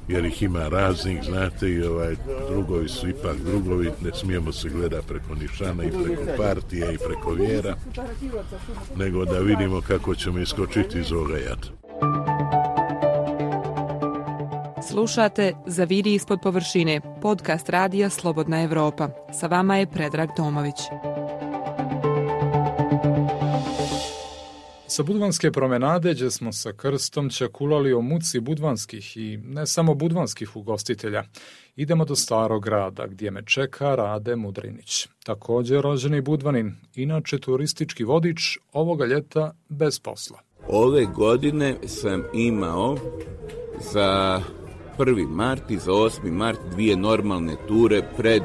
jer 0.07 0.25
ih 0.25 0.43
ima 0.43 0.67
raznih, 0.67 1.23
znate, 1.23 1.69
i 1.69 1.83
ovaj, 1.83 2.15
drugovi 2.49 2.89
su 2.89 3.09
ipak 3.09 3.37
drugovi, 3.45 3.91
ne 4.01 4.11
smijemo 4.13 4.51
se 4.51 4.69
gleda 4.69 5.01
preko 5.01 5.35
nišana 5.35 5.83
i 5.83 5.91
preko 6.03 6.23
partije 6.37 6.93
i 6.93 6.97
preko 6.97 7.31
vjera, 7.31 7.75
nego 8.95 9.25
da 9.25 9.39
vidimo 9.39 9.81
kako 9.81 10.15
ćemo 10.15 10.39
iskočiti 10.39 10.99
iz 10.99 11.11
ovoga 11.11 11.37
jada. 11.37 12.60
Slušate 14.91 15.53
Zaviri 15.65 16.13
ispod 16.13 16.39
površine, 16.43 17.01
podcast 17.21 17.69
radija 17.69 18.09
Slobodna 18.09 18.63
Evropa. 18.63 19.09
Sa 19.39 19.47
vama 19.47 19.77
je 19.77 19.87
Predrag 19.87 20.29
Tomović. 20.37 20.75
Sa 24.87 25.03
Budvanske 25.03 25.51
promenade, 25.51 26.13
gdje 26.13 26.31
smo 26.31 26.53
sa 26.53 26.73
krstom 26.73 27.29
čakulali 27.29 27.93
o 27.93 28.01
muci 28.01 28.39
budvanskih 28.39 29.17
i 29.17 29.37
ne 29.37 29.67
samo 29.67 29.95
budvanskih 29.95 30.55
ugostitelja, 30.55 31.23
idemo 31.75 32.05
do 32.05 32.15
starog 32.15 32.63
grada 32.63 33.07
gdje 33.07 33.31
me 33.31 33.45
čeka 33.45 33.95
Rade 33.95 34.35
Mudrinić. 34.35 35.07
Također 35.23 35.81
rođeni 35.81 36.21
budvanin, 36.21 36.75
inače 36.95 37.39
turistički 37.39 38.03
vodič, 38.03 38.57
ovoga 38.73 39.05
ljeta 39.05 39.53
bez 39.69 39.99
posla. 39.99 40.39
Ove 40.67 41.05
godine 41.05 41.75
sam 41.87 42.23
imao 42.33 42.97
za 43.93 44.41
1. 44.97 45.27
mart 45.27 45.71
i 45.71 45.77
za 45.77 45.91
8. 45.91 46.31
mart 46.31 46.59
dvije 46.71 46.95
normalne 46.95 47.55
ture 47.67 48.01
pred 48.17 48.43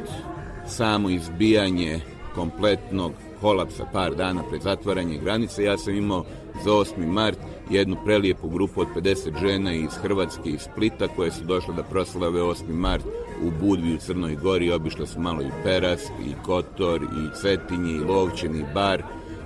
samo 0.67 1.11
izbijanje 1.11 2.01
kompletnog 2.35 3.13
kolapsa 3.41 3.85
par 3.93 4.15
dana 4.15 4.43
pred 4.51 4.63
zatvaranje 4.63 5.19
granice. 5.19 5.65
Ja 5.65 5.79
sam 5.79 5.95
imao 5.95 6.25
za 6.65 6.71
8. 6.71 7.07
mart 7.07 7.39
jednu 7.71 7.97
prelijepu 8.05 8.49
grupu 8.49 8.81
od 8.81 8.87
50 8.97 9.41
žena 9.41 9.75
iz 9.75 9.91
Hrvatske 10.03 10.51
i 10.51 10.59
Splita 10.59 11.09
koje 11.09 11.31
su 11.31 11.45
došle 11.45 11.75
da 11.75 11.83
proslave 11.83 12.41
8. 12.41 12.73
mart 12.73 13.05
u 13.43 13.51
Budvi 13.61 13.95
u 13.95 13.99
Crnoj 13.99 14.35
Gori. 14.35 14.73
Obišle 14.73 15.07
su 15.07 15.21
malo 15.21 15.43
i 15.43 15.51
Peras, 15.65 16.03
i 16.05 16.33
Kotor, 16.45 17.03
i 17.03 17.41
Cetinje, 17.41 17.93
i 17.93 18.05
Lovćen, 18.05 18.57
i 18.57 18.65
Bar 18.75 19.03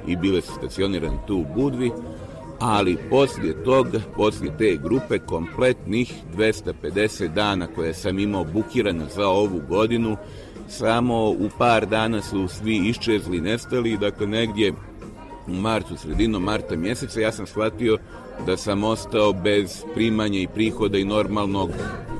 i 0.06 0.16
bile 0.16 0.40
su 0.40 0.52
stacionirane 0.52 1.18
tu 1.26 1.36
u 1.36 1.46
Budvi 1.54 1.92
ali 2.60 2.98
poslije 3.10 3.64
toga, 3.64 4.00
poslije 4.16 4.56
te 4.58 4.78
grupe 4.82 5.18
kompletnih 5.18 6.14
250 6.36 7.28
dana 7.28 7.66
koje 7.66 7.94
sam 7.94 8.18
imao 8.18 8.44
bukirano 8.44 9.06
za 9.14 9.28
ovu 9.28 9.60
godinu, 9.68 10.16
samo 10.68 11.30
u 11.30 11.48
par 11.58 11.86
dana 11.86 12.22
su 12.22 12.48
svi 12.48 12.76
iščezli, 12.76 13.40
nestali, 13.40 13.98
dakle 13.98 14.26
negdje 14.26 14.72
u 15.46 15.52
martu, 15.52 15.96
sredinom 15.96 16.42
marta 16.42 16.76
mjeseca, 16.76 17.20
ja 17.20 17.32
sam 17.32 17.46
shvatio 17.46 17.98
da 18.46 18.56
sam 18.56 18.84
ostao 18.84 19.32
bez 19.32 19.84
primanja 19.94 20.38
i 20.40 20.48
prihoda 20.54 20.98
i 20.98 21.04
normalnog 21.04 21.70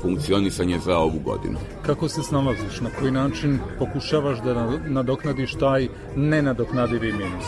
funkcionisanja 0.03 0.79
za 0.79 0.99
ovu 0.99 1.19
godinu. 1.25 1.59
Kako 1.87 2.09
se 2.09 2.23
snalaziš? 2.23 2.81
Na 2.81 2.91
koji 2.99 3.11
način 3.11 3.59
pokušavaš 3.79 4.39
da 4.43 4.79
nadoknadiš 4.89 5.55
taj 5.55 5.89
nenadoknadivi 6.17 7.13
minus? 7.13 7.45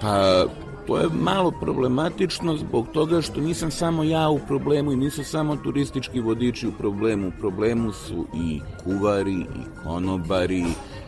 Pa, 0.00 0.44
to 0.88 0.98
je 0.98 1.08
malo 1.12 1.50
problematično 1.50 2.56
zbog 2.56 2.86
toga 2.92 3.22
što 3.22 3.40
nisam 3.40 3.70
samo 3.70 4.02
ja 4.02 4.28
u 4.28 4.38
problemu 4.38 4.92
i 4.92 4.96
nisu 4.96 5.24
samo 5.24 5.56
turistički 5.56 6.20
vodiči 6.20 6.68
u 6.68 6.72
problemu. 6.72 7.28
U 7.28 7.32
problemu 7.40 7.92
su 7.92 8.26
i 8.34 8.60
kuvari, 8.84 9.34
i 9.34 9.84
konobari, 9.84 10.64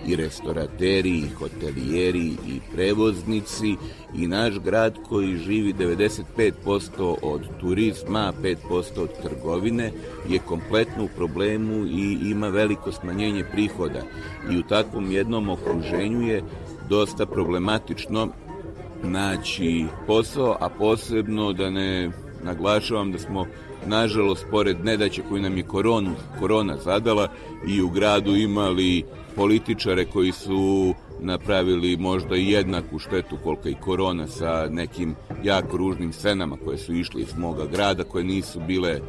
i 0.06 0.16
restorateri, 0.16 1.10
i 1.10 1.28
hotelijeri, 1.28 2.26
i 2.26 2.60
prevoznici 2.74 3.76
i 4.14 4.26
naš 4.26 4.58
grad 4.58 4.94
koji 5.08 5.36
živi 5.36 5.74
95% 5.74 7.14
od 7.22 7.40
turizma, 7.60 8.32
5% 8.42 9.00
od 9.02 9.10
trgovine 9.22 9.92
je 10.28 10.38
kompletno 10.38 11.04
u 11.04 11.08
problemu 11.16 11.86
i 11.86 12.18
ima 12.30 12.48
veliko 12.48 12.92
smanjenje 12.92 13.44
prihoda. 13.52 14.02
I 14.50 14.58
u 14.58 14.62
takvom 14.62 15.12
jednom 15.12 15.48
okruženju 15.48 16.22
je 16.28 16.42
dosta 16.88 17.26
problematično 17.26 18.28
naći 19.02 19.84
posao, 20.06 20.56
a 20.60 20.68
posebno 20.68 21.52
da 21.52 21.70
ne 21.70 22.10
naglašavam 22.44 23.12
da 23.12 23.18
smo 23.18 23.46
nažalost 23.86 24.46
pored 24.50 24.84
nedaće 24.84 25.22
koju 25.28 25.42
nam 25.42 25.56
je 25.56 25.62
koronu, 25.62 26.10
korona 26.38 26.76
zadala 26.76 27.28
i 27.68 27.82
u 27.82 27.88
gradu 27.88 28.36
imali 28.36 29.04
političare 29.36 30.04
koji 30.04 30.32
su 30.32 30.94
napravili 31.20 31.96
možda 31.96 32.36
i 32.36 32.50
jednaku 32.50 32.98
štetu 32.98 33.36
kolika 33.44 33.68
i 33.68 33.74
korona 33.80 34.26
sa 34.26 34.68
nekim 34.70 35.14
jako 35.42 35.76
ružnim 35.76 36.12
scenama 36.12 36.56
koje 36.64 36.78
su 36.78 36.94
išli 36.94 37.22
iz 37.22 37.34
moga 37.36 37.66
grada, 37.66 38.04
koje 38.04 38.24
nisu 38.24 38.60
bile 38.60 39.00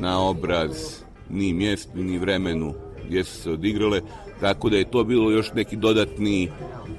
na 0.00 0.22
obraz 0.22 1.02
ni 1.30 1.52
mjestu, 1.52 1.90
ni 1.94 2.18
vremenu 2.18 2.74
gdje 3.12 3.24
su 3.24 3.42
se 3.42 3.50
odigrale, 3.50 4.00
tako 4.40 4.70
da 4.70 4.76
je 4.76 4.90
to 4.90 5.04
bilo 5.04 5.30
još 5.30 5.52
neki 5.52 5.76
dodatni 5.76 6.48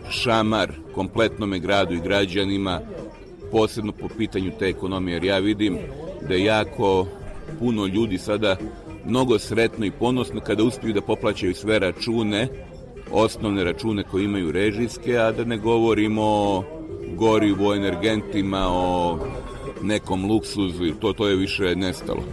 šamar 0.10 0.72
kompletnome 0.96 1.60
gradu 1.60 1.94
i 1.94 2.02
građanima, 2.02 2.82
posebno 3.52 3.92
po 3.92 4.08
pitanju 4.18 4.52
te 4.60 4.66
ekonomije, 4.66 5.16
jer 5.16 5.24
ja 5.24 5.40
vidim 5.40 5.78
da 6.28 6.34
je 6.34 6.44
jako 6.44 7.08
puno 7.60 7.86
ljudi 7.86 8.18
sada 8.18 8.58
mnogo 9.06 9.40
sretno 9.40 9.86
i 9.86 9.92
ponosno 9.92 10.42
kada 10.42 10.64
uspiju 10.64 10.94
da 10.94 11.02
poplaćaju 11.02 11.56
sve 11.56 11.80
račune, 11.80 12.48
osnovne 13.12 13.64
račune 13.64 14.04
koje 14.04 14.26
imaju 14.26 14.52
režijske, 14.52 15.18
a 15.18 15.32
da 15.32 15.44
ne 15.44 15.58
govorimo 15.58 16.22
o 16.24 16.64
gorivu, 17.16 17.68
o 17.68 17.76
energentima, 17.76 18.68
o 18.70 19.20
nekom 19.82 20.26
luksuzu, 20.26 20.94
to, 21.02 21.14
to 21.14 21.28
je 21.28 21.36
više 21.36 21.76
nestalo. 21.76 22.24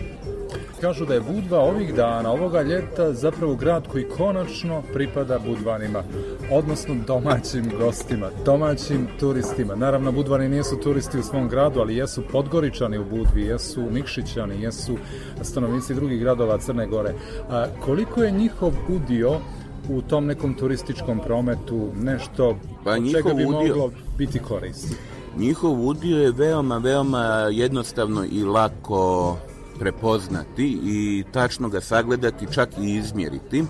Kažu 0.80 1.06
da 1.06 1.14
je 1.14 1.20
Budva 1.20 1.58
ovih 1.58 1.94
dana, 1.94 2.32
ovoga 2.32 2.62
ljeta, 2.62 3.12
zapravo 3.12 3.54
grad 3.54 3.88
koji 3.88 4.04
konačno 4.04 4.82
pripada 4.92 5.38
Budvanima, 5.38 6.02
odnosno 6.50 6.94
domaćim 7.06 7.70
gostima, 7.78 8.30
domaćim 8.44 9.08
turistima. 9.20 9.75
Naravno, 9.75 10.12
Budvani 10.12 10.49
nijesu 10.49 10.76
turisti 10.76 11.18
u 11.18 11.22
svom 11.22 11.49
gradu, 11.49 11.80
ali 11.80 11.96
jesu 11.96 12.22
Podgoričani 12.32 12.99
u 12.99 13.04
Budvi, 13.04 13.42
jesu 13.42 13.90
Nikšićani, 13.90 14.62
jesu 14.62 14.96
stanovnici 15.42 15.94
drugih 15.94 16.20
gradova 16.20 16.58
Crne 16.58 16.87
Gore. 16.87 17.14
A 17.50 17.66
koliko 17.84 18.22
je 18.22 18.30
njihov 18.30 18.72
udio 18.88 19.40
u 19.88 20.02
tom 20.02 20.26
nekom 20.26 20.54
turističkom 20.54 21.20
prometu 21.20 21.88
nešto 22.02 22.56
pa 22.84 22.90
od 22.90 23.12
čega 23.12 23.34
bi 23.34 23.44
udio... 23.44 23.58
moglo 23.58 23.90
biti 24.18 24.38
koristi? 24.38 24.94
Njihov 25.37 25.87
udio 25.87 26.22
je 26.22 26.32
veoma, 26.32 26.78
veoma 26.78 27.25
jednostavno 27.50 28.25
i 28.25 28.44
lako 28.44 29.37
prepoznati 29.80 30.78
i 30.84 31.25
tačno 31.32 31.68
ga 31.68 31.80
sagledati, 31.80 32.52
čak 32.52 32.68
i 32.78 32.94
izmjeriti, 32.94 33.64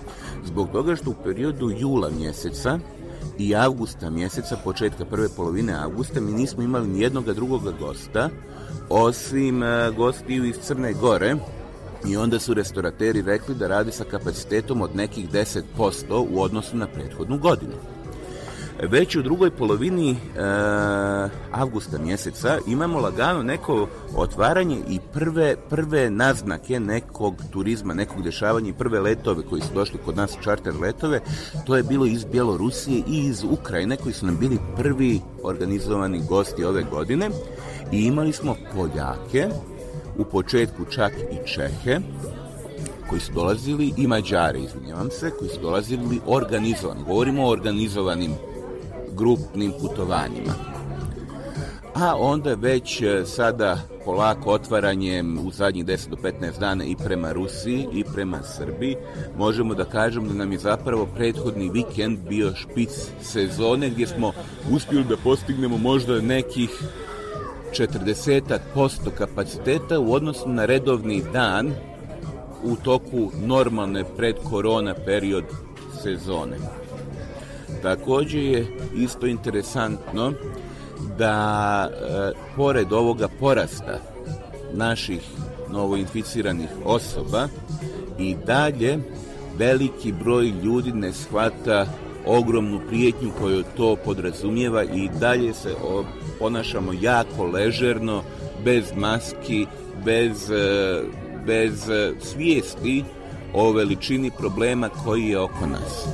zbog 0.45 0.71
toga 0.71 0.95
što 0.95 1.09
u 1.09 1.23
periodu 1.23 1.69
jula 1.69 2.09
mjeseca 2.09 2.79
i 3.37 3.55
avgusta 3.55 4.09
mjeseca, 4.09 4.57
početka 4.63 5.05
prve 5.05 5.29
polovine 5.29 5.73
avgusta, 5.73 6.21
mi 6.21 6.31
nismo 6.31 6.63
imali 6.63 6.87
nijednog 6.87 7.33
drugog 7.33 7.61
gosta, 7.79 8.29
osim 8.89 9.61
gostiju 9.97 10.45
iz 10.45 10.55
Crne 10.61 10.93
Gore, 10.93 11.35
i 12.07 12.17
onda 12.17 12.39
su 12.39 12.53
restorateri 12.53 13.21
rekli 13.21 13.55
da 13.55 13.67
radi 13.67 13.91
sa 13.91 14.03
kapacitetom 14.03 14.81
od 14.81 14.95
nekih 14.95 15.29
10% 15.29 15.61
u 16.31 16.41
odnosu 16.41 16.77
na 16.77 16.87
prethodnu 16.87 17.37
godinu. 17.37 17.73
Već 18.89 19.15
u 19.15 19.21
drugoj 19.21 19.51
polovini 19.51 20.11
e, 20.11 20.15
avgusta 21.51 21.97
mjeseca 21.97 22.57
imamo 22.67 22.99
lagano 22.99 23.43
neko 23.43 23.87
otvaranje 24.15 24.77
i 24.89 24.99
prve, 25.13 25.55
prve 25.69 26.09
naznake 26.09 26.79
nekog 26.79 27.35
turizma, 27.51 27.93
nekog 27.93 28.23
dešavanja 28.23 28.69
i 28.69 28.73
prve 28.73 28.99
letove 28.99 29.43
koji 29.49 29.61
su 29.61 29.73
došli 29.73 29.99
kod 30.05 30.17
nas 30.17 30.37
čarter 30.43 30.73
letove, 30.75 31.19
to 31.65 31.75
je 31.75 31.83
bilo 31.83 32.05
iz 32.05 32.25
Bjelorusije 32.25 33.03
i 33.07 33.25
iz 33.25 33.43
Ukrajine 33.43 33.97
koji 33.97 34.13
su 34.13 34.25
nam 34.25 34.37
bili 34.37 34.59
prvi 34.77 35.21
organizovani 35.43 36.21
gosti 36.29 36.63
ove 36.63 36.83
godine 36.83 37.29
i 37.91 38.05
imali 38.05 38.33
smo 38.33 38.55
Poljake, 38.75 39.47
u 40.17 40.25
početku 40.25 40.85
čak 40.85 41.11
i 41.31 41.47
Čehe, 41.47 41.99
koji 43.09 43.21
su 43.21 43.33
dolazili 43.33 43.93
i 43.97 44.07
Mađari, 44.07 44.63
izvinjavam 44.63 45.09
se, 45.11 45.31
koji 45.39 45.49
su 45.49 45.61
dolazili 45.61 46.19
organizovani. 46.27 47.03
Govorimo 47.03 47.45
o 47.45 47.51
organizovanim 47.51 48.31
grupnim 49.17 49.73
putovanjima. 49.81 50.53
A 51.95 52.15
onda 52.19 52.53
već 52.53 53.01
e, 53.01 53.25
sada 53.25 53.77
polako 54.05 54.51
otvaranjem 54.51 55.47
u 55.47 55.51
zadnjih 55.51 55.85
10 55.85 56.09
do 56.09 56.15
15 56.15 56.59
dana 56.59 56.83
i 56.83 56.95
prema 56.95 57.31
Rusiji 57.31 57.87
i 57.93 58.03
prema 58.03 58.43
Srbiji, 58.43 58.95
možemo 59.37 59.73
da 59.73 59.85
kažemo 59.85 60.27
da 60.27 60.33
nam 60.33 60.51
je 60.51 60.57
zapravo 60.57 61.07
prethodni 61.15 61.69
vikend 61.69 62.19
bio 62.29 62.55
špic 62.55 62.89
sezone 63.21 63.89
gdje 63.89 64.07
smo 64.07 64.31
uspjeli 64.71 65.03
da 65.03 65.17
postignemo 65.17 65.77
možda 65.77 66.21
nekih 66.21 66.69
40% 67.71 68.57
kapaciteta 69.17 69.99
u 69.99 70.13
odnosu 70.13 70.49
na 70.49 70.65
redovni 70.65 71.23
dan 71.33 71.73
u 72.63 72.75
toku 72.75 73.31
normalne 73.45 74.03
pred 74.17 74.35
korona 74.49 74.93
period 75.05 75.45
sezone. 76.03 76.80
Također 77.81 78.43
je 78.43 78.67
isto 78.95 79.27
interesantno 79.27 80.33
da 81.17 81.87
e, 81.89 82.31
pored 82.55 82.93
ovoga 82.93 83.27
porasta 83.39 83.99
naših 84.73 85.21
novoinficiranih 85.69 86.69
osoba 86.85 87.47
i 88.19 88.35
dalje 88.45 88.99
veliki 89.57 90.11
broj 90.11 90.53
ljudi 90.63 90.91
ne 90.91 91.13
shvata 91.13 91.85
ogromnu 92.25 92.79
prijetnju 92.87 93.31
koju 93.39 93.63
to 93.77 93.95
podrazumijeva 94.05 94.83
i 94.83 95.09
dalje 95.19 95.53
se 95.53 95.75
ponašamo 96.39 96.93
jako 97.01 97.45
ležerno, 97.45 98.23
bez 98.63 98.85
maski, 98.95 99.65
bez, 100.05 100.51
e, 100.51 101.01
bez 101.45 101.89
e, 101.89 102.13
svijesti 102.19 103.03
o 103.53 103.71
veličini 103.71 104.31
problema 104.37 104.89
koji 104.89 105.23
je 105.23 105.39
oko 105.39 105.65
nas. 105.65 106.07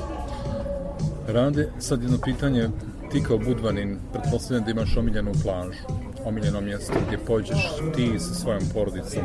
Rade, 1.28 1.70
sad 1.80 2.02
jedno 2.02 2.18
pitanje, 2.24 2.70
ti 3.12 3.24
kao 3.24 3.38
Budvanin, 3.38 3.98
pretpostavljam 4.14 4.66
da 4.66 4.72
imaš 4.72 4.98
omiljenu 4.98 5.32
plažu, 5.44 5.80
omiljeno 6.26 6.62
mjesto 6.62 6.94
gdje 7.08 7.18
pođeš 7.18 7.74
ti 7.96 8.20
sa 8.20 8.34
svojom 8.34 8.64
porodicom. 8.74 9.24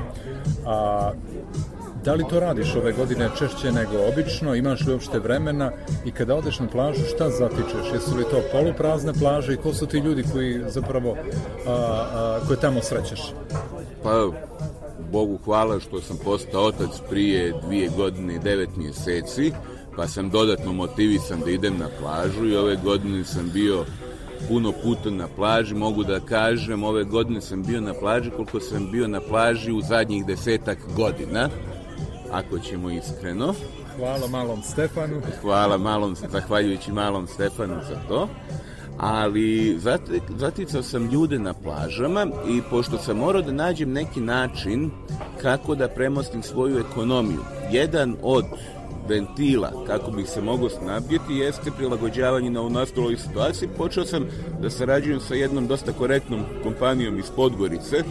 A 0.67 1.11
da 2.05 2.15
li 2.15 2.25
to 2.31 2.41
radiš 2.41 2.75
ove 2.77 2.93
godine 2.93 3.29
češće 3.39 3.73
nego 3.73 3.93
obično? 4.13 4.55
Imaš 4.55 4.87
li 4.87 4.93
uopšte 4.93 5.19
vremena? 5.19 5.73
I 6.05 6.11
kada 6.11 6.35
odeš 6.35 6.59
na 6.59 6.69
plažu, 6.69 7.03
šta 7.15 7.31
zatičeš? 7.31 7.93
Jesu 7.95 8.17
li 8.17 8.25
to 8.25 8.43
poluprazne 8.53 9.13
plaže 9.13 9.55
i 9.55 9.57
ko 9.57 9.75
su 9.75 9.87
ti 9.87 9.99
ljudi 9.99 10.25
koji 10.33 10.63
zapravo 10.69 11.17
a, 11.67 12.39
koje 12.47 12.61
tamo 12.61 12.83
srećeš? 12.83 13.33
Pa, 14.03 14.31
Bogu 15.13 15.39
hvala 15.45 15.81
što 15.81 16.01
sam 16.01 16.17
postao 16.25 16.65
otac 16.65 16.91
prije 17.11 17.55
dvije 17.67 17.89
godine 17.97 18.35
i 18.35 18.39
devet 18.39 18.77
mjeseci, 18.77 19.53
pa 19.97 20.09
sam 20.09 20.31
dodatno 20.31 20.73
motivisan 20.73 21.41
da 21.41 21.51
idem 21.51 21.79
na 21.79 21.89
plažu 22.01 22.47
i 22.47 22.57
ove 22.57 22.77
godine 22.77 23.25
sam 23.25 23.51
bio 23.53 23.85
puno 24.49 24.73
puta 24.83 25.11
na 25.11 25.29
plaži, 25.37 25.75
mogu 25.75 26.05
da 26.05 26.21
kažem, 26.21 26.83
ove 26.83 27.05
godine 27.05 27.41
sam 27.41 27.63
bio 27.63 27.81
na 27.81 27.95
plaži 27.95 28.31
koliko 28.31 28.61
sam 28.61 28.91
bio 28.91 29.09
na 29.09 29.21
plaži 29.21 29.73
u 29.73 29.81
zadnjih 29.83 30.27
desetak 30.27 30.79
godina 30.97 31.49
ako 32.33 32.59
ćemo 32.59 32.91
iskreno. 32.91 33.55
Hvala 33.97 34.29
malom 34.29 34.63
Stefanu. 34.63 35.21
Hvala 35.41 35.79
malom, 35.79 36.17
zahvaljujući 36.33 36.93
malom 36.93 37.27
Stefanu 37.27 37.81
za 37.89 37.97
to. 38.09 38.29
Ali 38.99 39.79
zaticao 40.37 40.83
sam 40.83 41.11
ljude 41.11 41.39
na 41.39 41.55
plažama 41.55 42.27
i 42.49 42.63
pošto 42.71 42.99
sam 42.99 43.17
morao 43.17 43.43
da 43.43 43.53
nađem 43.53 43.93
neki 43.93 44.21
način 44.21 44.91
kako 45.43 45.75
da 45.75 45.89
premostim 45.89 46.43
svoju 46.43 46.79
ekonomiju. 46.79 47.41
Jedan 47.71 48.17
od 48.23 48.45
ventila 49.09 49.73
kako 49.87 50.11
bih 50.11 50.29
se 50.29 50.41
mogao 50.41 50.69
snabdjeti 50.69 51.33
jeste 51.33 51.71
prilagođavanje 51.77 52.51
na 52.51 52.69
nastaloj 52.69 53.17
situaciji. 53.17 53.69
Počeo 53.77 54.05
sam 54.05 54.27
da 54.61 54.71
sarađujem 54.71 55.21
sa 55.21 55.35
jednom 55.35 55.67
dosta 55.67 55.93
korektnom 55.93 56.41
kompanijom 56.63 57.19
iz 57.19 57.31
Podgorice 57.37 58.05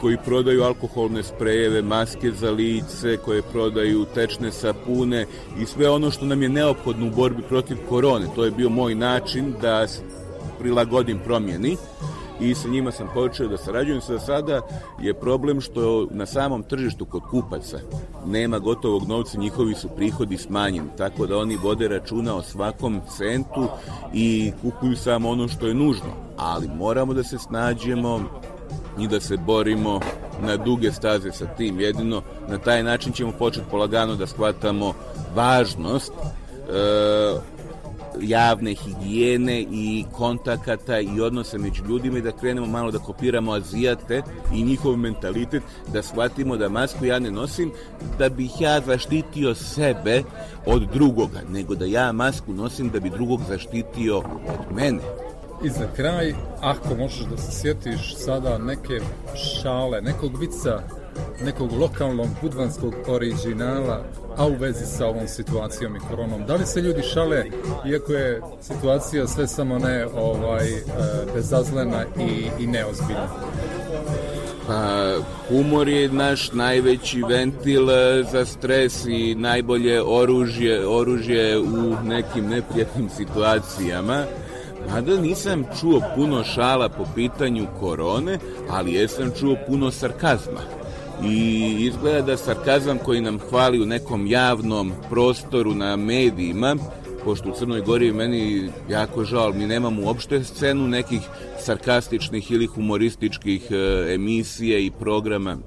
koji 0.00 0.16
prodaju 0.24 0.62
alkoholne 0.62 1.22
sprejeve, 1.22 1.82
maske 1.82 2.30
za 2.30 2.50
lice, 2.50 3.16
koje 3.16 3.42
prodaju 3.42 4.06
tečne 4.14 4.52
sapune 4.52 5.26
i 5.60 5.66
sve 5.66 5.90
ono 5.90 6.10
što 6.10 6.24
nam 6.24 6.42
je 6.42 6.48
neophodno 6.48 7.06
u 7.06 7.10
borbi 7.10 7.42
protiv 7.42 7.76
korone. 7.88 8.26
To 8.34 8.44
je 8.44 8.50
bio 8.50 8.68
moj 8.68 8.94
način 8.94 9.54
da 9.62 9.86
prilagodim 10.58 11.18
promjeni 11.24 11.76
i 12.40 12.54
sa 12.54 12.68
njima 12.68 12.90
sam 12.90 13.08
počeo 13.14 13.48
da 13.48 13.56
sarađujem. 13.56 14.00
Sa 14.00 14.18
sada 14.18 14.60
je 15.00 15.14
problem 15.14 15.60
što 15.60 16.06
na 16.10 16.26
samom 16.26 16.62
tržištu 16.62 17.04
kod 17.04 17.22
kupaca 17.30 17.78
nema 18.26 18.58
gotovog 18.58 19.08
novca, 19.08 19.38
njihovi 19.38 19.74
su 19.74 19.88
prihodi 19.88 20.36
smanjeni, 20.36 20.88
tako 20.96 21.26
da 21.26 21.38
oni 21.38 21.56
vode 21.56 21.88
računa 21.88 22.34
o 22.34 22.42
svakom 22.42 23.00
centu 23.16 23.68
i 24.14 24.52
kupuju 24.62 24.96
samo 24.96 25.30
ono 25.30 25.48
što 25.48 25.66
je 25.66 25.74
nužno. 25.74 26.10
Ali 26.36 26.68
moramo 26.68 27.14
da 27.14 27.22
se 27.22 27.38
snađemo, 27.38 28.20
i 28.98 29.08
da 29.08 29.20
se 29.20 29.36
borimo 29.36 30.00
na 30.40 30.56
duge 30.56 30.92
staze 30.92 31.32
sa 31.32 31.46
tim. 31.46 31.80
Jedino 31.80 32.22
na 32.48 32.58
taj 32.58 32.82
način 32.82 33.12
ćemo 33.12 33.32
početi 33.32 33.66
polagano 33.70 34.16
da 34.16 34.26
shvatamo 34.26 34.94
važnost 35.34 36.12
e, 36.12 37.58
javne 38.20 38.74
higijene 38.74 39.60
i 39.60 40.04
kontakata 40.12 41.00
i 41.00 41.20
odnose 41.20 41.58
među 41.58 41.84
ljudima 41.88 42.18
i 42.18 42.22
da 42.22 42.32
krenemo 42.32 42.66
malo 42.66 42.90
da 42.90 42.98
kopiramo 42.98 43.52
azijate 43.52 44.22
i 44.54 44.62
njihov 44.62 44.96
mentalitet, 44.96 45.62
da 45.92 46.02
shvatimo 46.02 46.56
da 46.56 46.68
masku 46.68 47.04
ja 47.04 47.18
ne 47.18 47.30
nosim 47.30 47.72
da 48.18 48.28
bih 48.28 48.60
ja 48.60 48.80
zaštitio 48.80 49.54
sebe 49.54 50.22
od 50.66 50.82
drugoga, 50.92 51.40
nego 51.50 51.74
da 51.74 51.84
ja 51.84 52.12
masku 52.12 52.52
nosim 52.52 52.90
da 52.90 53.00
bi 53.00 53.10
drugog 53.10 53.40
zaštitio 53.48 54.18
od 54.18 54.76
mene. 54.76 55.00
I 55.64 55.68
za 55.68 55.86
kraj, 55.96 56.34
ako 56.60 56.94
možeš 56.94 57.20
da 57.20 57.36
se 57.36 57.52
sjetiš 57.52 58.16
sada 58.16 58.58
neke 58.58 59.00
šale, 59.34 60.00
nekog 60.00 60.40
vica, 60.40 60.82
nekog 61.44 61.72
lokalnog 61.72 62.28
budvanskog 62.42 62.94
originala, 63.08 64.04
a 64.36 64.46
u 64.46 64.54
vezi 64.54 64.86
sa 64.86 65.06
ovom 65.06 65.28
situacijom 65.28 65.96
i 65.96 66.00
koronom. 66.10 66.46
Da 66.46 66.54
li 66.54 66.66
se 66.66 66.80
ljudi 66.80 67.02
šale, 67.02 67.44
iako 67.86 68.12
je 68.12 68.40
situacija 68.60 69.26
sve 69.26 69.46
samo 69.46 69.78
ne 69.78 70.06
ovaj, 70.06 70.68
e, 70.68 70.82
bezazlena 71.34 72.04
i, 72.20 72.62
i 72.64 72.66
neozbiljna? 72.66 73.28
Pa, 74.66 75.14
humor 75.48 75.88
je 75.88 76.08
naš 76.08 76.52
najveći 76.52 77.22
ventil 77.28 77.90
e, 77.90 78.24
za 78.32 78.44
stres 78.44 79.04
i 79.06 79.34
najbolje 79.34 80.02
oružje, 80.02 80.88
oružje 80.88 81.58
u 81.58 81.96
nekim 82.04 82.48
neprijatnim 82.48 83.08
situacijama. 83.16 84.24
Mada 84.90 85.20
nisam 85.20 85.64
čuo 85.80 86.00
puno 86.14 86.44
šala 86.44 86.88
po 86.88 87.04
pitanju 87.14 87.66
korone, 87.80 88.38
ali 88.70 88.94
jesam 88.94 89.30
čuo 89.40 89.56
puno 89.66 89.90
sarkazma. 89.90 90.60
I 91.24 91.76
izgleda 91.80 92.22
da 92.22 92.36
sarkazam 92.36 92.98
koji 92.98 93.20
nam 93.20 93.38
hvali 93.38 93.82
u 93.82 93.86
nekom 93.86 94.26
javnom 94.26 94.92
prostoru 95.10 95.74
na 95.74 95.96
medijima, 95.96 96.76
pošto 97.24 97.48
u 97.48 97.52
Crnoj 97.52 97.80
Gori 97.80 98.12
meni 98.12 98.70
jako 98.88 99.24
žao, 99.24 99.52
mi 99.52 99.66
nemamo 99.66 100.02
uopšte 100.02 100.44
scenu 100.44 100.88
nekih 100.88 101.20
sarkastičnih 101.60 102.50
ili 102.50 102.66
humorističkih 102.66 103.66
e, 103.70 104.14
emisija 104.14 104.78
i 104.78 104.90
programa 104.90 105.58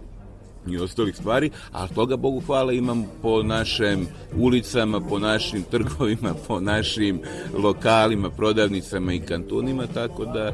i 0.67 0.77
ostalih 0.77 1.15
stvari, 1.15 1.51
a 1.71 1.87
toga 1.87 2.17
Bogu 2.17 2.41
hvala 2.45 2.73
imam 2.73 3.05
po 3.21 3.43
našim 3.43 4.07
ulicama, 4.37 4.99
po 4.99 5.19
našim 5.19 5.63
trgovima, 5.63 6.33
po 6.47 6.59
našim 6.59 7.21
lokalima, 7.57 8.29
prodavnicama 8.29 9.13
i 9.13 9.19
kantunima, 9.19 9.87
tako 9.93 10.25
da... 10.25 10.53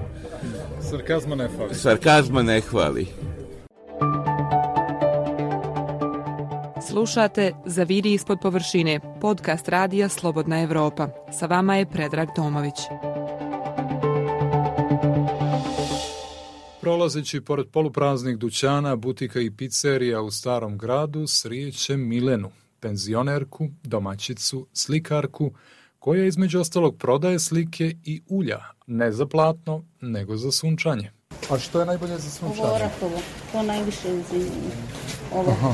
Sarkazma 0.89 1.35
ne 1.35 1.49
hvali. 1.55 1.75
Sarkazma 1.75 2.43
ne 2.43 2.61
hvali. 2.61 3.07
Slušate 6.89 7.53
Zaviri 7.65 8.13
ispod 8.13 8.37
površine, 8.41 8.99
podcast 9.21 9.69
radija 9.69 10.09
Slobodna 10.09 10.61
Evropa. 10.61 11.09
Sa 11.39 11.45
vama 11.45 11.75
je 11.75 11.85
Predrag 11.85 12.27
Tomović. 12.35 12.73
Prolazeći 16.81 17.41
pored 17.41 17.67
polupraznih 17.67 18.37
dućana, 18.37 18.95
butika 18.95 19.39
i 19.39 19.51
pizzerija 19.51 20.21
u 20.21 20.31
starom 20.31 20.77
gradu, 20.77 21.27
srijećem 21.27 22.07
Milenu, 22.07 22.51
penzionerku, 22.79 23.67
domaćicu, 23.83 24.67
slikarku, 24.73 25.51
koja 25.99 26.25
između 26.25 26.59
ostalog 26.59 26.97
prodaje 26.97 27.39
slike 27.39 27.95
i 28.03 28.21
ulja, 28.27 28.59
ne 28.87 29.11
za 29.11 29.25
platno, 29.25 29.83
nego 30.01 30.37
za 30.37 30.51
sunčanje. 30.51 31.11
A 31.51 31.59
što 31.59 31.79
je 31.79 31.85
najbolje 31.85 32.17
za 32.17 32.29
sunčanje? 32.29 32.61
Ovo 32.61 32.75
orakovo, 32.75 33.21
to 33.51 33.63
najviše 33.63 34.23
zimljenje. 34.31 34.71
Ovo. 35.33 35.51
Aha. 35.51 35.73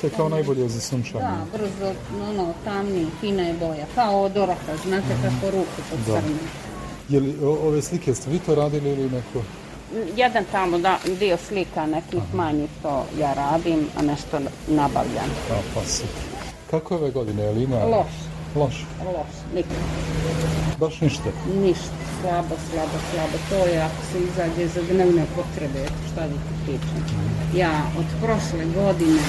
To 0.00 0.06
je 0.06 0.10
kao 0.10 0.28
najbolje 0.28 0.68
za 0.68 0.80
sunčanje. 0.80 1.24
Da, 1.24 1.58
brzo, 1.58 1.94
ono, 2.30 2.54
tamni, 2.64 3.06
fina 3.20 3.42
je 3.42 3.54
boja, 3.54 3.86
kao 3.94 4.22
od 4.22 4.36
oraka, 4.36 4.76
znate 4.84 5.16
kako 5.22 5.50
ruku 5.50 5.80
pod 5.90 6.22
Je 7.08 7.20
li 7.20 7.36
ove 7.42 7.82
slike 7.82 8.14
ste 8.14 8.30
vi 8.30 8.38
to 8.38 8.54
radili 8.54 8.90
ili 8.90 9.10
neko? 9.10 9.42
jedan 10.16 10.44
tamo 10.52 10.78
da, 10.78 10.98
dio 11.18 11.36
slika 11.36 11.86
nekih 11.86 12.34
manjih 12.34 12.70
to 12.82 13.04
ja 13.20 13.34
radim, 13.34 13.86
a 13.98 14.02
nešto 14.02 14.38
nabavljam. 14.68 15.30
A, 15.50 15.54
pa 15.74 15.80
super. 15.86 16.22
Kako 16.70 16.94
je 16.94 17.00
ove 17.00 17.10
godine, 17.10 17.42
je 17.42 17.50
li 17.50 17.62
ima? 17.62 17.84
Loš. 17.84 18.12
Loš? 18.56 18.84
Loš, 19.04 19.34
nikad. 19.54 19.76
Baš 20.80 21.00
ništa? 21.00 21.30
Ništa, 21.62 21.96
slabo, 22.20 22.54
slabo, 22.70 22.98
slabo. 23.10 23.38
To 23.50 23.66
je 23.66 23.82
ako 23.82 24.02
se 24.12 24.18
izađe 24.18 24.68
za 24.68 24.82
dnevne 24.92 25.24
potrebe, 25.36 25.86
šta 26.12 26.20
da 26.20 26.34
ti 26.34 26.56
pričam. 26.64 27.02
Ja 27.56 27.82
od 27.98 28.06
prošle 28.22 28.64
godine 28.74 29.22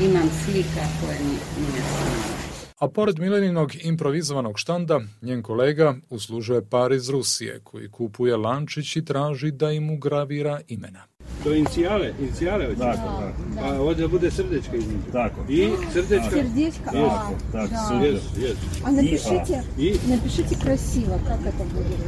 imam 0.00 0.28
slika 0.44 0.84
koje 1.00 1.18
nije, 1.18 1.40
nije 1.58 1.82
snimala. 1.82 2.34
A 2.78 2.88
pored 2.88 3.18
Mileninog 3.18 3.72
improvizovanog 3.84 4.58
štanda, 4.58 5.00
njen 5.22 5.42
kolega 5.42 5.94
uslužuje 6.10 6.62
par 6.68 6.92
iz 6.92 7.08
Rusije, 7.08 7.60
koji 7.64 7.88
kupuje 7.90 8.36
lančić 8.36 8.96
i 8.96 9.04
traži 9.04 9.50
da 9.50 9.70
im 9.70 9.90
ugravira 9.90 10.60
imena. 10.68 11.02
To 11.44 11.50
je 11.50 11.58
inicijale, 11.58 12.12
inicijale 12.20 12.64
hoćeš? 12.66 12.78
Tako, 12.80 12.98
tako. 12.98 13.32
Pa 13.60 13.80
ovdje 13.80 14.08
bude 14.08 14.30
srdečka 14.30 14.76
između. 14.76 15.12
Tako. 15.12 15.40
I 15.48 15.70
srdečka? 15.92 16.30
Сердечко. 16.30 16.96
Jest, 16.96 17.08
А, 17.08 17.30
так, 17.52 17.70
да. 17.70 17.76
супер. 17.88 18.12
Jest, 18.14 18.38
jest. 18.38 18.58
А 18.84 18.90
напишите, 18.90 19.62
И? 19.78 19.98
напишите 20.08 20.54
красиво, 20.64 21.18
как 21.28 21.40
это 21.40 21.64
будет. 21.74 21.98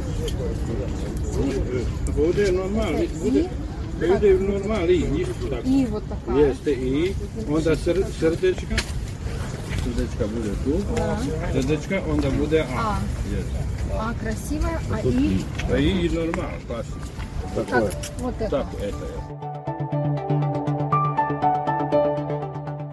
Bude 2.15 2.51
normalni, 4.01 4.19
bude, 4.19 4.37
bude 4.37 4.59
normalni, 4.59 5.21
isto 5.21 5.47
tako. 5.49 5.67
И 5.69 5.85
вот 5.85 6.03
такая. 6.09 6.47
Jeste 6.47 6.71
i 6.71 7.13
onda 7.49 7.75
sr, 7.75 8.03
srdečka, 8.19 8.75
srdečka 9.83 10.27
bude 10.35 10.49
tu, 10.63 10.73
srdečka, 11.61 12.01
onda 12.11 12.27
bude 12.39 12.59
A. 12.59 12.65
А, 12.77 12.97
Jest. 13.35 13.49
а 13.99 14.13
красивая, 14.13 14.79
а 14.91 14.99
и 14.99 15.39
A 15.73 15.77
i, 15.77 16.05
i 16.05 16.09
normal, 16.09 16.51
klasično. 16.67 17.01
Tako 17.55 17.71
как 17.71 17.83
je. 17.83 17.89
вот 18.23 18.35
это. 18.41 18.49
Tako, 18.49 18.77
eto 18.77 19.05
je. 19.05 19.47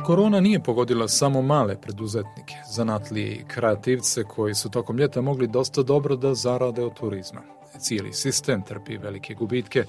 Korona 0.07 0.40
nije 0.40 0.61
pogodila 0.61 1.09
samo 1.09 1.42
male 1.42 1.81
preduzetnike, 1.81 2.55
zanatlije 2.70 3.35
i 3.35 3.44
kreativce 3.44 4.25
koji 4.25 4.55
su 4.55 4.70
tokom 4.70 4.99
ljeta 4.99 5.20
mogli 5.20 5.47
dosta 5.47 5.83
dobro 5.83 6.16
da 6.16 6.35
zarade 6.35 6.85
od 6.85 6.94
turizma. 6.94 7.40
Cijeli 7.79 8.12
sistem 8.12 8.62
trpi 8.62 8.97
velike 8.97 9.35
gubitke, 9.35 9.85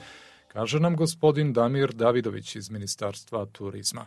kaže 0.53 0.81
nam 0.81 0.97
gospodin 0.97 1.53
Damir 1.53 1.91
Davidović 1.95 2.57
iz 2.57 2.71
Ministarstva 2.71 3.47
turizma. 3.53 4.05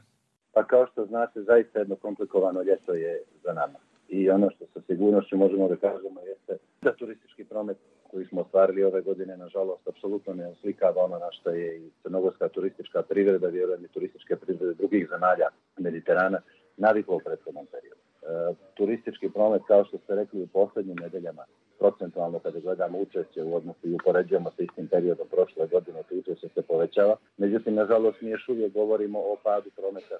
Pa 0.53 0.63
kao 0.63 0.87
što 0.91 1.05
znate, 1.05 1.41
zaista 1.41 1.79
jedno 1.79 1.95
komplikovano 1.95 2.61
ljeto 2.61 2.93
je 2.93 3.21
za 3.43 3.53
nama. 3.53 3.79
I 4.09 4.29
ono 4.29 4.49
što 4.55 4.65
sa 4.73 4.79
sigurnošću 4.87 5.37
možemo 5.37 5.67
da 5.67 5.75
kažemo 5.75 6.19
jeste 6.21 6.57
da 6.81 6.95
turistički 6.95 7.43
promet 7.43 7.77
koji 8.11 8.25
smo 8.25 8.41
ostvarili 8.41 8.83
ove 8.83 9.01
godine, 9.01 9.37
nažalost, 9.37 9.87
apsolutno 9.87 10.33
ne 10.33 10.47
oslikava 10.47 11.03
ono 11.03 11.17
na 11.19 11.31
što 11.31 11.49
je 11.49 11.77
i 11.77 11.89
crnogorska 12.03 12.49
turistička 12.49 13.01
privreda, 13.01 13.47
vjerujem 13.47 13.85
i 13.85 13.87
turističke 13.87 14.35
privrede 14.35 14.73
drugih 14.73 15.07
zemalja 15.09 15.47
Mediterana, 15.77 16.39
navikla 16.77 17.15
u 17.15 17.19
prethodnom 17.25 17.65
periodu. 17.65 18.01
E, 18.01 18.53
turistički 18.73 19.29
promet, 19.29 19.61
kao 19.67 19.85
što 19.85 19.97
ste 19.97 20.15
rekli 20.15 20.41
u 20.41 20.47
poslednjim 20.47 20.97
nedeljama, 21.01 21.43
procentualno 21.79 22.39
kada 22.39 22.59
gledamo 22.59 22.97
učešće 22.99 23.43
u 23.43 23.55
odnosu 23.55 23.87
i 23.87 23.93
upoređujemo 23.93 24.51
sa 24.57 24.63
istim 24.63 24.87
periodom 24.87 25.27
prošle 25.31 25.67
godine, 25.67 26.03
to 26.09 26.15
učešće 26.15 26.47
se 26.47 26.61
povećava. 26.61 27.15
Međutim, 27.37 27.75
nažalost, 27.75 28.21
mi 28.21 28.29
još 28.29 28.49
uvijek 28.49 28.73
govorimo 28.73 29.19
o 29.19 29.37
padu 29.43 29.69
prometa 29.75 30.15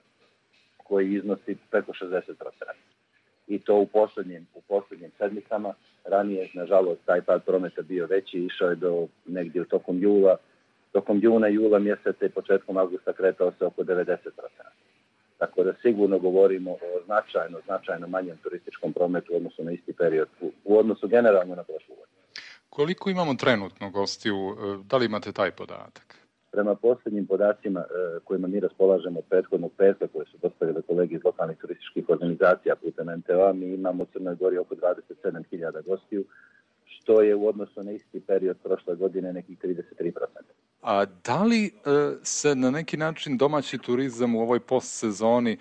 koji 0.83 1.13
iznosi 1.13 1.57
preko 1.71 1.91
60%. 1.91 2.33
I 3.47 3.59
to 3.59 3.75
u 3.75 3.87
posljednjim, 3.87 4.47
u 4.53 4.61
posljednjim 4.61 5.11
sedmicama. 5.17 5.73
Ranije, 6.05 6.49
nažalost, 6.53 7.01
taj 7.05 7.21
pad 7.21 7.45
prometa 7.45 7.81
bio 7.81 8.07
veći, 8.07 8.39
išao 8.39 8.69
je 8.69 8.75
do 8.75 9.07
negdje 9.25 9.61
u 9.61 9.65
tokom 9.65 9.97
jula, 9.99 10.37
tokom 10.91 11.19
juna, 11.23 11.47
jula 11.47 11.79
mjeseca 11.79 12.25
i 12.25 12.29
početkom 12.29 12.77
augusta 12.77 13.13
kretao 13.13 13.51
se 13.51 13.65
oko 13.65 13.83
90%. 13.83 14.17
Tako 15.43 15.63
da 15.63 15.73
sigurno 15.81 16.19
govorimo 16.19 16.71
o 16.71 17.01
značajno, 17.05 17.57
značajno 17.65 18.07
manjem 18.07 18.37
turističkom 18.37 18.93
prometu 18.93 19.33
u 19.33 19.35
odnosu 19.35 19.63
na 19.63 19.71
isti 19.71 19.93
period, 19.93 20.27
u, 20.41 20.51
u 20.63 20.77
odnosu 20.77 21.07
generalno 21.07 21.55
na 21.55 21.63
prošlu 21.63 21.95
godinu. 21.95 22.17
Koliko 22.69 23.09
imamo 23.09 23.33
trenutno 23.33 23.89
gostiju? 23.89 24.35
E, 24.35 24.83
Da 24.83 24.97
li 24.97 25.05
imate 25.05 25.31
taj 25.31 25.51
podatak? 25.51 26.17
Prema 26.51 26.75
posljednjim 26.75 27.27
podacima 27.27 27.79
e, 27.79 28.19
kojima 28.23 28.47
mi 28.47 28.59
raspolažemo 28.59 29.19
od 29.19 29.25
prethodnog 29.29 29.71
petka 29.77 30.07
koje 30.07 30.25
su 30.25 30.37
dostavili 30.41 30.81
kolegi 30.81 31.15
iz 31.15 31.23
lokalnih 31.23 31.57
turističkih 31.57 32.05
organizacija 32.09 32.75
putem 32.75 33.07
MTA, 33.17 33.53
mi 33.53 33.65
imamo 33.65 34.03
u 34.03 34.07
Crnoj 34.13 34.35
Gori 34.35 34.57
oko 34.57 34.75
27.000 34.75 35.85
gostiju, 35.85 36.23
što 36.85 37.21
je 37.21 37.35
u 37.35 37.47
odnosu 37.47 37.83
na 37.83 37.91
isti 37.91 38.19
period 38.19 38.57
prošle 38.63 38.95
godine 38.95 39.33
nekih 39.33 39.57
33%. 39.59 40.25
A 40.83 41.05
da 41.05 41.43
li 41.43 41.65
e, 41.65 41.71
se 42.23 42.55
na 42.55 42.71
neki 42.71 42.97
način 42.97 43.37
domaći 43.37 43.77
turizam 43.77 44.35
u 44.35 44.41
ovoj 44.41 44.59
postsezoni 44.59 45.57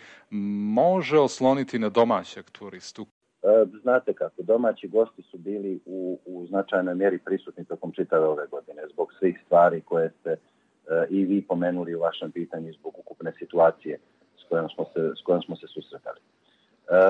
može 0.75 1.19
osloniti 1.19 1.79
na 1.79 1.89
domaćeg 1.89 2.51
turistu? 2.51 3.07
E, 3.43 3.47
Znate 3.83 4.13
kako, 4.13 4.43
domaći 4.43 4.89
gosti 4.89 5.23
su 5.23 5.39
bili 5.39 5.81
u, 5.87 6.19
u 6.27 6.47
značajnoj 6.47 6.95
mjeri 6.95 7.19
prisutni 7.19 7.65
tokom 7.65 7.93
čitave 7.93 8.27
ove 8.27 8.47
godine 8.47 8.83
zbog 8.93 9.13
svih 9.19 9.41
stvari 9.47 9.81
koje 9.81 10.11
ste 10.21 10.31
e, 10.31 10.37
i 11.11 11.25
vi 11.25 11.43
pomenuli 11.43 11.95
u 11.95 12.01
vašem 12.01 12.33
pitanju 12.33 12.73
zbog 12.73 12.99
ukupne 12.99 13.33
situacije 13.39 13.99
s 14.39 14.49
kojom 14.49 14.69
smo 14.69 14.85
se, 14.85 15.13
s 15.21 15.25
kojom 15.25 15.43
smo 15.43 15.57
se 15.57 15.67
susretali. 15.67 16.21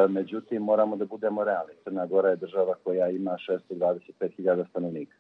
Međutim, 0.09 0.63
moramo 0.63 0.97
da 0.97 1.05
budemo 1.05 1.45
realni. 1.45 1.73
Crna 1.85 2.07
Gora 2.07 2.29
je 2.29 2.37
država 2.37 2.75
koja 2.85 3.09
ima 3.09 3.37
625.000 3.49 4.69
stanovnika. 4.71 5.17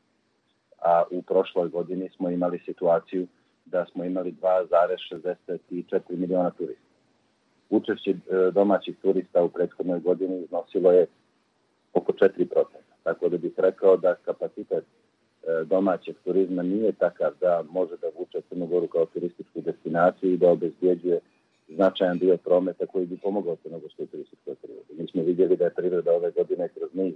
A 0.84 1.02
u 1.10 1.22
prošloj 1.22 1.68
godini 1.68 2.08
smo 2.16 2.30
imali 2.30 2.58
situaciju 2.58 3.26
da 3.64 3.86
smo 3.92 4.04
imali 4.04 4.34
2,64 4.42 6.00
miliona 6.08 6.50
turista. 6.50 6.82
Učešće 7.70 8.10
e, 8.10 8.14
domaćih 8.50 8.96
turista 9.02 9.42
u 9.42 9.48
prethodnoj 9.48 10.00
godini 10.00 10.42
iznosilo 10.42 10.92
je 10.92 11.06
oko 11.92 12.12
4%. 12.12 12.64
Tako 13.02 13.28
da 13.28 13.36
bih 13.36 13.52
rekao 13.56 13.96
da 13.96 14.14
kapacitet 14.14 14.84
e, 14.84 15.64
domaćeg 15.64 16.16
turizma 16.24 16.62
nije 16.62 16.92
takav 16.92 17.32
da 17.40 17.64
može 17.70 17.96
da 17.96 18.06
vuče 18.18 18.40
Crnu 18.48 18.66
Goru 18.66 18.86
kao 18.86 19.06
turističku 19.06 19.60
destinaciju 19.60 20.32
i 20.32 20.36
da 20.36 20.50
obezbjeđuje 20.50 21.20
značajan 21.68 22.18
dio 22.18 22.36
prometa 22.36 22.86
koji 22.86 23.06
bi 23.06 23.16
pomogao 23.16 23.56
crnogorskoj 23.56 24.06
turističkoj 24.06 24.54
privredi. 24.54 24.94
Mi 24.98 25.06
smo 25.06 25.22
vidjeli 25.22 25.56
da 25.56 25.64
je 25.64 25.74
privreda 25.74 26.12
ove 26.12 26.30
godine 26.30 26.68
kroz 26.68 26.94
niz 26.94 27.14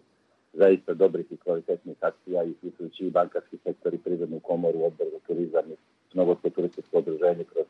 zaista 0.57 0.95
dobrih 0.95 1.27
i 1.31 1.37
kvalitetnih 1.37 1.97
akcija 2.01 2.45
i 2.45 2.51
uključujući 2.51 3.07
i 3.07 3.11
bankarski 3.11 3.57
sektor 3.65 3.95
i 3.95 3.99
privrednu 3.99 4.41
komoru, 4.41 4.85
odbor 4.85 5.07
za 5.13 5.19
turizam 5.27 5.73
i 5.73 5.77
crnogorsko 6.11 6.51
turističko 6.51 6.99
udruženje 6.99 7.45
kroz 7.45 7.67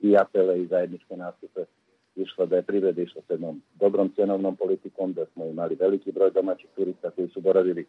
i 0.00 0.16
apele 0.16 0.62
i 0.62 0.66
zajedničke 0.66 1.16
nastupe. 1.16 1.60
Išla 2.16 2.46
da 2.46 2.56
je 2.56 2.62
privreda 2.62 3.02
išla 3.02 3.22
sa 3.26 3.32
jednom 3.32 3.62
dobrom 3.74 4.12
cjenovnom 4.14 4.56
politikom, 4.56 5.12
da 5.12 5.26
smo 5.26 5.44
imali 5.46 5.74
veliki 5.80 6.12
broj 6.12 6.30
domaćih 6.30 6.70
turista 6.76 7.10
koji 7.10 7.28
su 7.28 7.40
boravili 7.40 7.86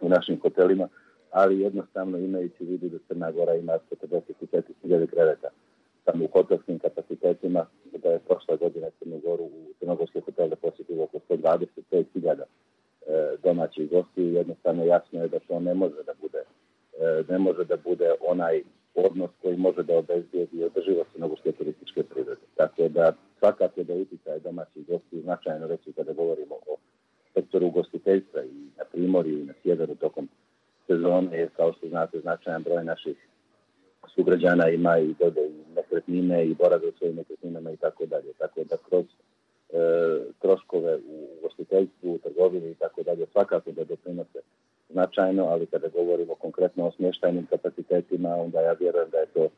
u 0.00 0.08
našim 0.08 0.40
hotelima, 0.40 0.88
ali 1.30 1.60
jednostavno 1.60 2.18
imajući 2.18 2.64
vidu 2.64 2.88
da 2.88 2.98
Crna 3.08 3.30
Gora 3.30 3.54
ima 3.54 3.78
45.000 3.90 5.06
kreveta 5.06 5.48
samo 6.04 6.24
u 6.24 6.28
hotelskim 6.32 6.78
kapacitetima, 6.78 7.66
da 8.02 8.08
je 8.08 8.18
prošle 8.18 8.56
godine 8.56 8.90
Crnu 8.98 9.20
Goru 9.24 9.44
u 9.44 9.72
Crnogorske 9.78 10.20
hotele 10.20 10.56
posjetilo 10.56 11.04
oko 11.04 11.18
125.000 11.28 11.62
e, 11.62 11.79
domaćih 13.50 13.90
gostiju, 13.90 14.34
jednostavno 14.40 14.84
jasno 14.84 15.22
je 15.22 15.28
da 15.28 15.38
to 15.48 15.60
ne 15.60 15.74
može 15.74 16.00
da 16.06 16.14
bude 16.22 16.42
e, 16.42 17.22
ne 17.32 17.38
može 17.38 17.64
da 17.64 17.76
bude 17.76 18.08
onaj 18.20 18.62
odnos 18.94 19.30
koji 19.42 19.56
može 19.56 19.82
da 19.82 19.98
obezbijedi 19.98 20.64
održivost 20.64 21.10
crnogorske 21.12 21.52
turističke 21.52 22.02
privrede. 22.02 22.46
Tako 22.56 22.88
da 22.88 23.12
svakako 23.38 23.82
da 23.82 23.94
utjecaj 23.94 24.38
domaćih 24.38 24.86
gostiju 24.86 25.22
značajno 25.22 25.66
reći 25.66 25.92
kada 25.92 26.12
govorimo 26.12 26.54
o 26.54 26.76
sektoru 27.34 27.66
ugostiteljstva 27.66 28.42
i 28.42 28.58
na 28.78 28.84
primorju 28.92 29.40
i 29.40 29.44
na 29.44 29.54
sjeveru 29.62 29.94
tokom 29.94 30.28
sezone, 30.86 31.38
jer 31.38 31.48
kao 31.56 31.72
što 31.72 31.88
znate 31.88 32.20
značajan 32.20 32.62
broj 32.62 32.84
naših 32.84 33.16
sugrađana 34.14 34.68
ima 34.68 34.98
i 34.98 35.14
dode 35.18 35.40
i 35.40 35.74
nekretnine 35.76 36.46
i 36.46 36.54
borave 36.54 36.88
u 36.88 36.92
svojim 36.98 37.16
nekretninama 37.16 37.70
i 37.70 37.76
tako 37.76 38.06
dalje. 38.06 38.32
Tako 38.38 38.64
da 38.64 38.76
kroz 38.88 39.04
e, 39.04 39.12
troškove 40.40 40.96
u 40.96 41.19
ugostiteljstvu, 41.70 42.14
u 42.14 42.18
trgovini 42.18 42.70
i 42.70 42.74
tako 42.74 43.02
dalje 43.02 43.26
svakako 43.32 43.72
da 43.72 43.84
doprinose 43.84 44.38
značajno, 44.90 45.44
ali 45.44 45.66
kada 45.66 45.88
govorimo 45.88 46.34
konkretno 46.34 46.86
o 46.86 46.92
smještajnim 46.92 47.46
kapacitetima, 47.46 48.36
onda 48.36 48.60
ja 48.60 48.72
vjerujem 48.72 49.10
da 49.10 49.18
je 49.18 49.26
to 49.26 49.48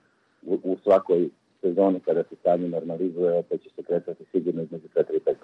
u, 0.46 0.58
u 0.64 0.76
svakoj 0.82 1.28
sezoni 1.60 2.00
kada 2.00 2.22
se 2.22 2.34
stanje 2.40 2.68
normalizuje, 2.68 3.38
opet 3.38 3.62
će 3.62 3.68
se 3.76 3.82
kretati 3.82 4.24
sigurno 4.32 4.62
između 4.62 4.88
4 4.94 5.02
i 5.14 5.20
5 5.20 5.34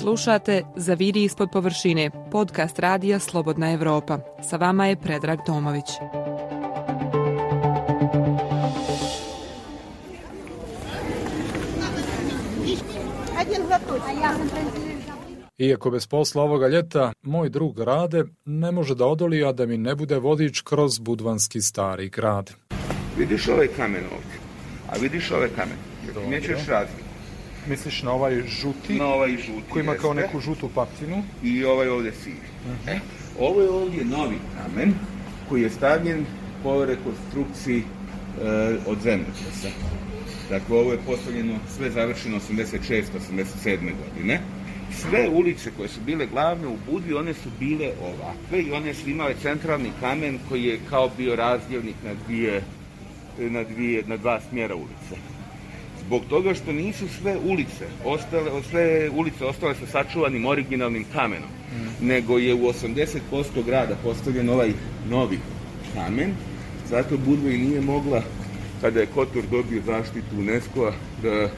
Slušate 0.00 0.62
Zaviri 0.76 1.22
ispod 1.24 1.48
površine, 1.52 2.10
podcast 2.32 2.78
radija 2.78 3.18
Slobodna 3.18 3.72
Evropa. 3.72 4.18
Sa 4.42 4.56
vama 4.56 4.86
je 4.86 4.96
Predrag 4.96 5.38
Tomović. 5.46 5.88
Iako 15.58 15.90
bez 15.90 16.06
posla 16.06 16.42
ovoga 16.42 16.68
ljeta, 16.68 17.12
moj 17.22 17.48
drug 17.48 17.78
Rade 17.78 18.24
ne 18.44 18.72
može 18.72 18.94
da 18.94 19.06
odoli, 19.06 19.44
a 19.44 19.52
da 19.52 19.66
mi 19.66 19.78
ne 19.78 19.94
bude 19.94 20.18
vodič 20.18 20.60
kroz 20.60 20.98
budvanski 20.98 21.60
stari 21.60 22.08
grad. 22.08 22.50
Vidiš 23.18 23.48
ovaj 23.48 23.68
kamen 23.76 24.04
ovdje, 24.04 24.38
a 24.88 24.98
vidiš 25.00 25.30
ovaj 25.30 25.48
kamen. 25.48 25.76
Nećeš 26.28 26.66
razliku. 26.66 27.08
Misliš 27.68 28.02
na 28.02 28.12
ovaj 28.12 28.42
žuti? 28.46 28.98
Na 28.98 29.06
ovaj 29.06 29.30
žuti, 29.30 29.70
Koji 29.70 29.82
ima 29.82 29.94
kao 29.94 30.14
neku 30.14 30.40
žutu 30.40 30.70
patinu? 30.74 31.22
I 31.42 31.64
ovaj 31.64 31.88
ovdje 31.88 32.12
sivi. 32.12 32.48
E, 32.86 32.98
ovo 33.38 33.60
je 33.60 33.70
ovdje 33.70 34.04
novi 34.04 34.38
kamen 34.56 34.94
koji 35.48 35.62
je 35.62 35.70
stavljen 35.70 36.24
po 36.62 36.84
rekonstrukciji 36.84 37.78
e, 37.78 38.76
od 38.86 38.98
zemljotresa. 39.02 39.68
Dakle, 40.50 40.76
ovo 40.76 40.92
je 40.92 40.98
postavljeno, 41.06 41.54
sve 41.76 41.90
završeno 41.90 42.40
86. 42.50 43.02
87. 43.32 43.78
godine. 44.04 44.40
Sve 44.92 45.28
ulice 45.28 45.70
koje 45.76 45.88
su 45.88 46.00
bile 46.06 46.26
glavne 46.26 46.66
u 46.66 46.76
Budvi, 46.90 47.14
one 47.14 47.34
su 47.34 47.48
bile 47.60 47.90
ovakve 48.02 48.62
i 48.62 48.72
one 48.72 48.94
su 48.94 49.10
imale 49.10 49.34
centralni 49.42 49.90
kamen 50.00 50.38
koji 50.48 50.64
je 50.64 50.78
kao 50.90 51.10
bio 51.16 51.36
razdjelnik 51.36 51.94
na 52.04 52.10
dvije, 52.26 52.62
na 53.38 53.64
dvije, 53.64 54.02
na 54.06 54.16
dva 54.16 54.40
smjera 54.48 54.74
ulice. 54.74 55.22
Zbog 56.06 56.22
toga 56.28 56.54
što 56.54 56.72
nisu 56.72 57.08
sve 57.08 57.36
ulice, 57.44 57.86
ostale, 58.04 58.62
sve 58.70 59.10
ulice 59.10 59.44
ostale 59.44 59.74
sa 59.74 59.86
sačuvanim 59.86 60.46
originalnim 60.46 61.04
kamenom, 61.12 61.48
nego 62.00 62.38
je 62.38 62.54
u 62.54 62.58
80% 62.58 63.18
grada 63.66 63.96
postavljen 64.02 64.48
ovaj 64.48 64.72
novi 65.10 65.38
kamen, 65.94 66.32
zato 66.90 67.16
Budva 67.16 67.50
i 67.50 67.58
nije 67.58 67.80
mogla, 67.80 68.22
kada 68.80 69.00
je 69.00 69.06
Kotor 69.06 69.42
dobio 69.50 69.82
zaštitu 69.86 70.36
UNESCO-a, 70.38 70.92
da 71.22 71.48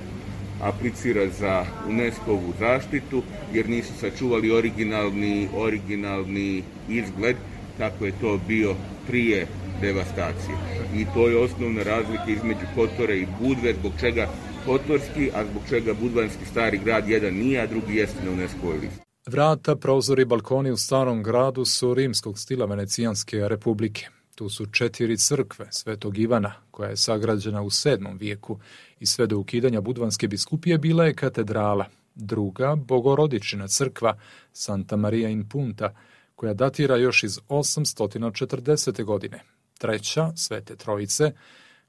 aplicira 0.62 1.28
za 1.28 1.64
UNESCO-vu 1.88 2.52
zaštitu, 2.58 3.22
jer 3.52 3.68
nisu 3.68 3.92
sačuvali 4.00 4.50
originalni, 4.50 5.48
originalni 5.56 6.62
izgled, 6.88 7.36
kako 7.78 8.06
je 8.06 8.12
to 8.20 8.38
bio 8.48 8.74
prije 9.06 9.46
devastacije. 9.80 10.56
I 10.96 11.06
to 11.14 11.28
je 11.28 11.38
osnovna 11.38 11.82
razlika 11.82 12.24
između 12.28 12.66
Kotora 12.74 13.14
i 13.14 13.26
Budve, 13.40 13.74
zbog 13.74 13.92
čega 14.00 14.28
Kotorski, 14.66 15.30
a 15.34 15.44
zbog 15.50 15.62
čega 15.68 15.94
Budvanski 16.00 16.44
stari 16.50 16.80
grad 16.84 17.08
jedan 17.08 17.34
nije, 17.34 17.60
a 17.60 17.66
drugi 17.66 17.96
jeste 17.96 18.24
na 18.24 18.30
UNESCO-voj 18.30 18.78
listi. 18.78 19.00
Vrata, 19.26 19.76
prozori 19.76 20.22
i 20.22 20.24
balkoni 20.24 20.70
u 20.70 20.76
starom 20.76 21.22
gradu 21.22 21.64
su 21.64 21.94
rimskog 21.94 22.38
stila 22.38 22.66
Venecijanske 22.66 23.48
republike. 23.48 24.08
Tu 24.40 24.48
su 24.48 24.66
četiri 24.66 25.18
crkve 25.18 25.66
Svetog 25.70 26.18
Ivana, 26.18 26.52
koja 26.70 26.90
je 26.90 26.96
sagrađena 26.96 27.62
u 27.62 27.70
7. 27.70 28.18
vijeku 28.18 28.58
i 29.00 29.06
sve 29.06 29.26
do 29.26 29.38
ukidanja 29.38 29.80
Budvanske 29.80 30.28
biskupije 30.28 30.78
bila 30.78 31.04
je 31.04 31.14
katedrala. 31.14 31.86
Druga, 32.14 32.74
Bogorodičina 32.74 33.68
crkva, 33.68 34.18
Santa 34.52 34.96
Maria 34.96 35.28
in 35.28 35.48
Punta, 35.48 35.94
koja 36.34 36.54
datira 36.54 36.96
još 36.96 37.22
iz 37.22 37.38
840. 37.48 39.04
godine. 39.04 39.40
Treća, 39.78 40.32
Svete 40.36 40.76
Trojice, 40.76 41.32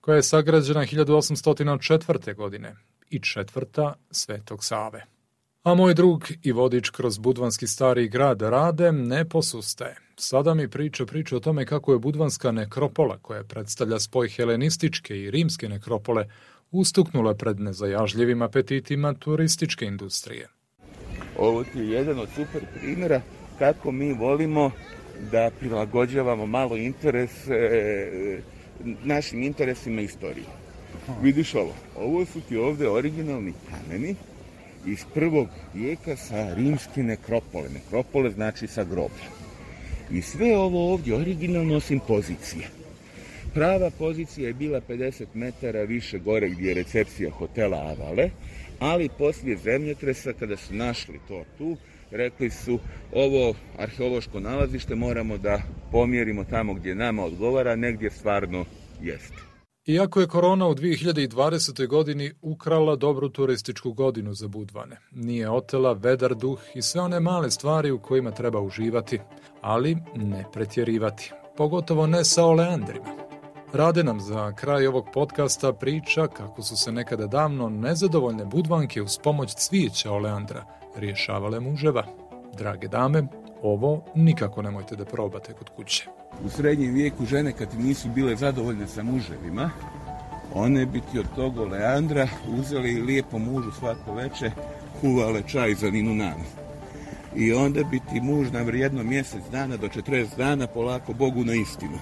koja 0.02 0.16
je 0.16 0.24
sagrađena 0.24 0.82
1804. 0.82 2.36
godine. 2.36 2.76
I 3.10 3.20
četvrta, 3.20 3.94
Svetog 4.12 4.64
Save. 4.64 5.06
A 5.64 5.76
moj 5.76 5.94
drug 5.94 6.24
i 6.44 6.52
vodič 6.52 6.90
kroz 6.90 7.18
budvanski 7.18 7.68
stari 7.68 8.10
grad 8.10 8.42
Rade 8.42 8.92
ne 8.92 9.30
posustaje. 9.30 9.96
Sada 10.16 10.54
mi 10.54 10.68
priča 10.68 11.06
priča 11.06 11.36
o 11.36 11.40
tome 11.40 11.66
kako 11.66 11.94
je 11.94 12.00
budvanska 12.00 12.52
nekropola, 12.52 13.18
koja 13.22 13.44
predstavlja 13.44 14.00
spoj 14.00 14.30
helenističke 14.30 15.18
i 15.18 15.32
rimske 15.32 15.70
nekropole, 15.70 16.26
ustuknula 16.72 17.34
pred 17.34 17.60
nezajažljivim 17.60 18.42
apetitima 18.42 19.14
turističke 19.14 19.86
industrije. 19.86 20.48
Ovo 21.38 21.64
je 21.76 21.90
jedan 21.90 22.20
od 22.20 22.30
super 22.36 22.62
primjera 22.80 23.22
kako 23.60 23.92
mi 23.92 24.14
volimo 24.14 24.72
da 25.32 25.52
prilagođavamo 25.60 26.46
malo 26.46 26.78
interes 26.78 27.48
e, 27.48 28.42
našim 29.04 29.44
interesima 29.44 30.02
istorije. 30.02 30.46
Vidiš 31.22 31.56
ovo, 31.56 31.74
ovo 31.98 32.26
su 32.26 32.42
ti 32.42 32.58
ovdje 32.58 32.90
originalni 32.90 33.54
kameni 33.70 34.16
iz 34.86 35.06
prvog 35.14 35.48
vijeka 35.74 36.16
sa 36.16 36.54
rimske 36.54 37.04
nekropole. 37.04 37.70
Nekropole 37.74 38.32
znači 38.32 38.68
sa 38.68 38.84
groblja. 38.84 39.30
I 40.12 40.22
sve 40.22 40.58
ovo 40.58 40.94
ovdje 40.94 41.16
originalno 41.16 41.76
osim 41.76 42.00
pozicije. 42.08 42.68
Prava 43.54 43.90
pozicija 43.90 44.48
je 44.48 44.54
bila 44.54 44.82
50 44.82 45.26
metara 45.34 45.84
više 45.84 46.20
gore 46.20 46.50
gdje 46.50 46.68
je 46.68 46.74
recepcija 46.74 47.32
hotela 47.32 47.78
Avale, 47.78 48.30
ali 48.80 49.10
poslije 49.18 49.58
zemljotresa 49.58 50.34
kada 50.34 50.58
su 50.58 50.74
našli 50.74 51.20
to 51.28 51.44
tu, 51.58 51.78
rekli 52.12 52.50
su 52.50 52.80
ovo 53.14 53.54
arheološko 53.78 54.40
nalazište 54.40 54.96
moramo 54.96 55.38
da 55.38 55.62
pomjerimo 55.92 56.44
tamo 56.44 56.74
gdje 56.74 56.96
nama 56.96 57.24
odgovara, 57.24 57.76
negdje 57.76 58.12
stvarno 58.12 58.66
jeste. 59.02 59.51
Iako 59.86 60.22
je 60.22 60.28
korona 60.28 60.68
u 60.68 60.76
2020. 60.76 61.88
godini 61.88 62.32
ukrala 62.42 62.96
dobru 62.96 63.30
turističku 63.30 63.94
godinu 63.94 64.34
za 64.34 64.48
Budvane, 64.48 64.98
nije 65.12 65.50
otela 65.50 65.94
vedar 65.94 66.36
duh 66.36 66.60
i 66.76 66.82
sve 66.82 67.02
one 67.02 67.20
male 67.20 67.52
stvari 67.52 67.92
u 67.92 68.00
kojima 68.00 68.32
treba 68.32 68.60
uživati, 68.60 69.20
ali 69.62 69.98
ne 70.16 70.46
pretjerivati, 70.54 71.32
pogotovo 71.58 72.08
ne 72.08 72.26
sa 72.26 72.46
oleandrima. 72.46 73.06
Rade 73.74 74.04
nam 74.04 74.20
za 74.20 74.52
kraj 74.56 74.88
ovog 74.88 75.06
podcasta 75.14 75.74
priča 75.74 76.28
kako 76.28 76.62
su 76.62 76.78
se 76.78 76.92
nekada 76.92 77.28
davno 77.28 77.70
nezadovoljne 77.70 78.46
budvanke 78.46 79.02
uz 79.02 79.18
pomoć 79.24 79.54
cvijeća 79.56 80.12
oleandra 80.12 80.66
rješavale 80.96 81.60
muževa. 81.60 82.06
Drage 82.58 82.88
dame, 82.88 83.24
ovo 83.62 84.06
nikako 84.16 84.62
nemojte 84.62 84.96
da 84.96 85.06
probate 85.06 85.54
kod 85.54 85.70
kuće. 85.70 86.21
U 86.46 86.50
srednjem 86.50 86.94
vijeku 86.94 87.26
žene 87.26 87.52
kad 87.52 87.80
nisu 87.80 88.10
bile 88.10 88.36
zadovoljne 88.36 88.88
sa 88.88 89.04
muževima, 89.04 89.70
one 90.54 90.86
bi 90.86 91.02
ti 91.12 91.20
od 91.20 91.26
tog 91.36 91.58
Leandra 91.58 92.28
uzeli 92.60 93.02
lijepo 93.02 93.40
mužu 93.40 93.72
svako 93.72 94.14
veče, 94.14 94.52
kuvale 95.02 95.42
čaj 95.48 95.74
za 95.74 95.92
Ninu 95.92 96.16
Nanu. 96.16 96.44
I 97.36 97.54
onda 97.54 97.84
bi 97.84 98.00
ti 98.00 98.22
muž 98.22 98.48
na 98.52 98.62
vrijedno 98.62 99.04
mjesec 99.04 99.44
dana 99.52 99.78
do 99.78 99.88
40 99.88 100.28
dana 100.38 100.68
polako 100.68 101.14
Bogu 101.14 101.46
na 101.46 101.54
istinu. 101.54 102.00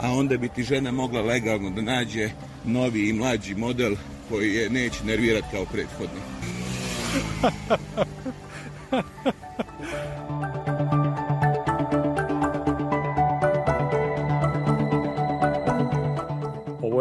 A 0.00 0.12
onda 0.12 0.36
bi 0.36 0.48
ti 0.48 0.62
žena 0.62 0.92
mogla 0.92 1.20
legalno 1.20 1.70
da 1.70 1.82
nađe 1.82 2.30
novi 2.64 3.08
i 3.08 3.12
mlađi 3.12 3.54
model 3.54 3.94
koji 4.28 4.54
je 4.54 4.70
neće 4.70 5.04
nervirati 5.04 5.46
kao 5.52 5.64
prethodno. 5.64 6.20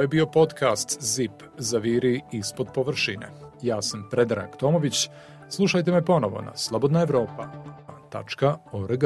je 0.05 0.09
bio 0.09 0.25
podcast 0.25 0.97
ZIP 1.01 1.43
Zaviri 1.57 2.21
ispod 2.31 2.67
površine. 2.73 3.27
Ja 3.61 3.81
sam 3.81 4.07
Predrag 4.11 4.57
Tomović. 4.57 5.09
Slušajte 5.49 5.91
me 5.91 6.05
ponovo 6.05 6.41
na 6.41 6.51
slobodnaevropa.org. 6.55 9.03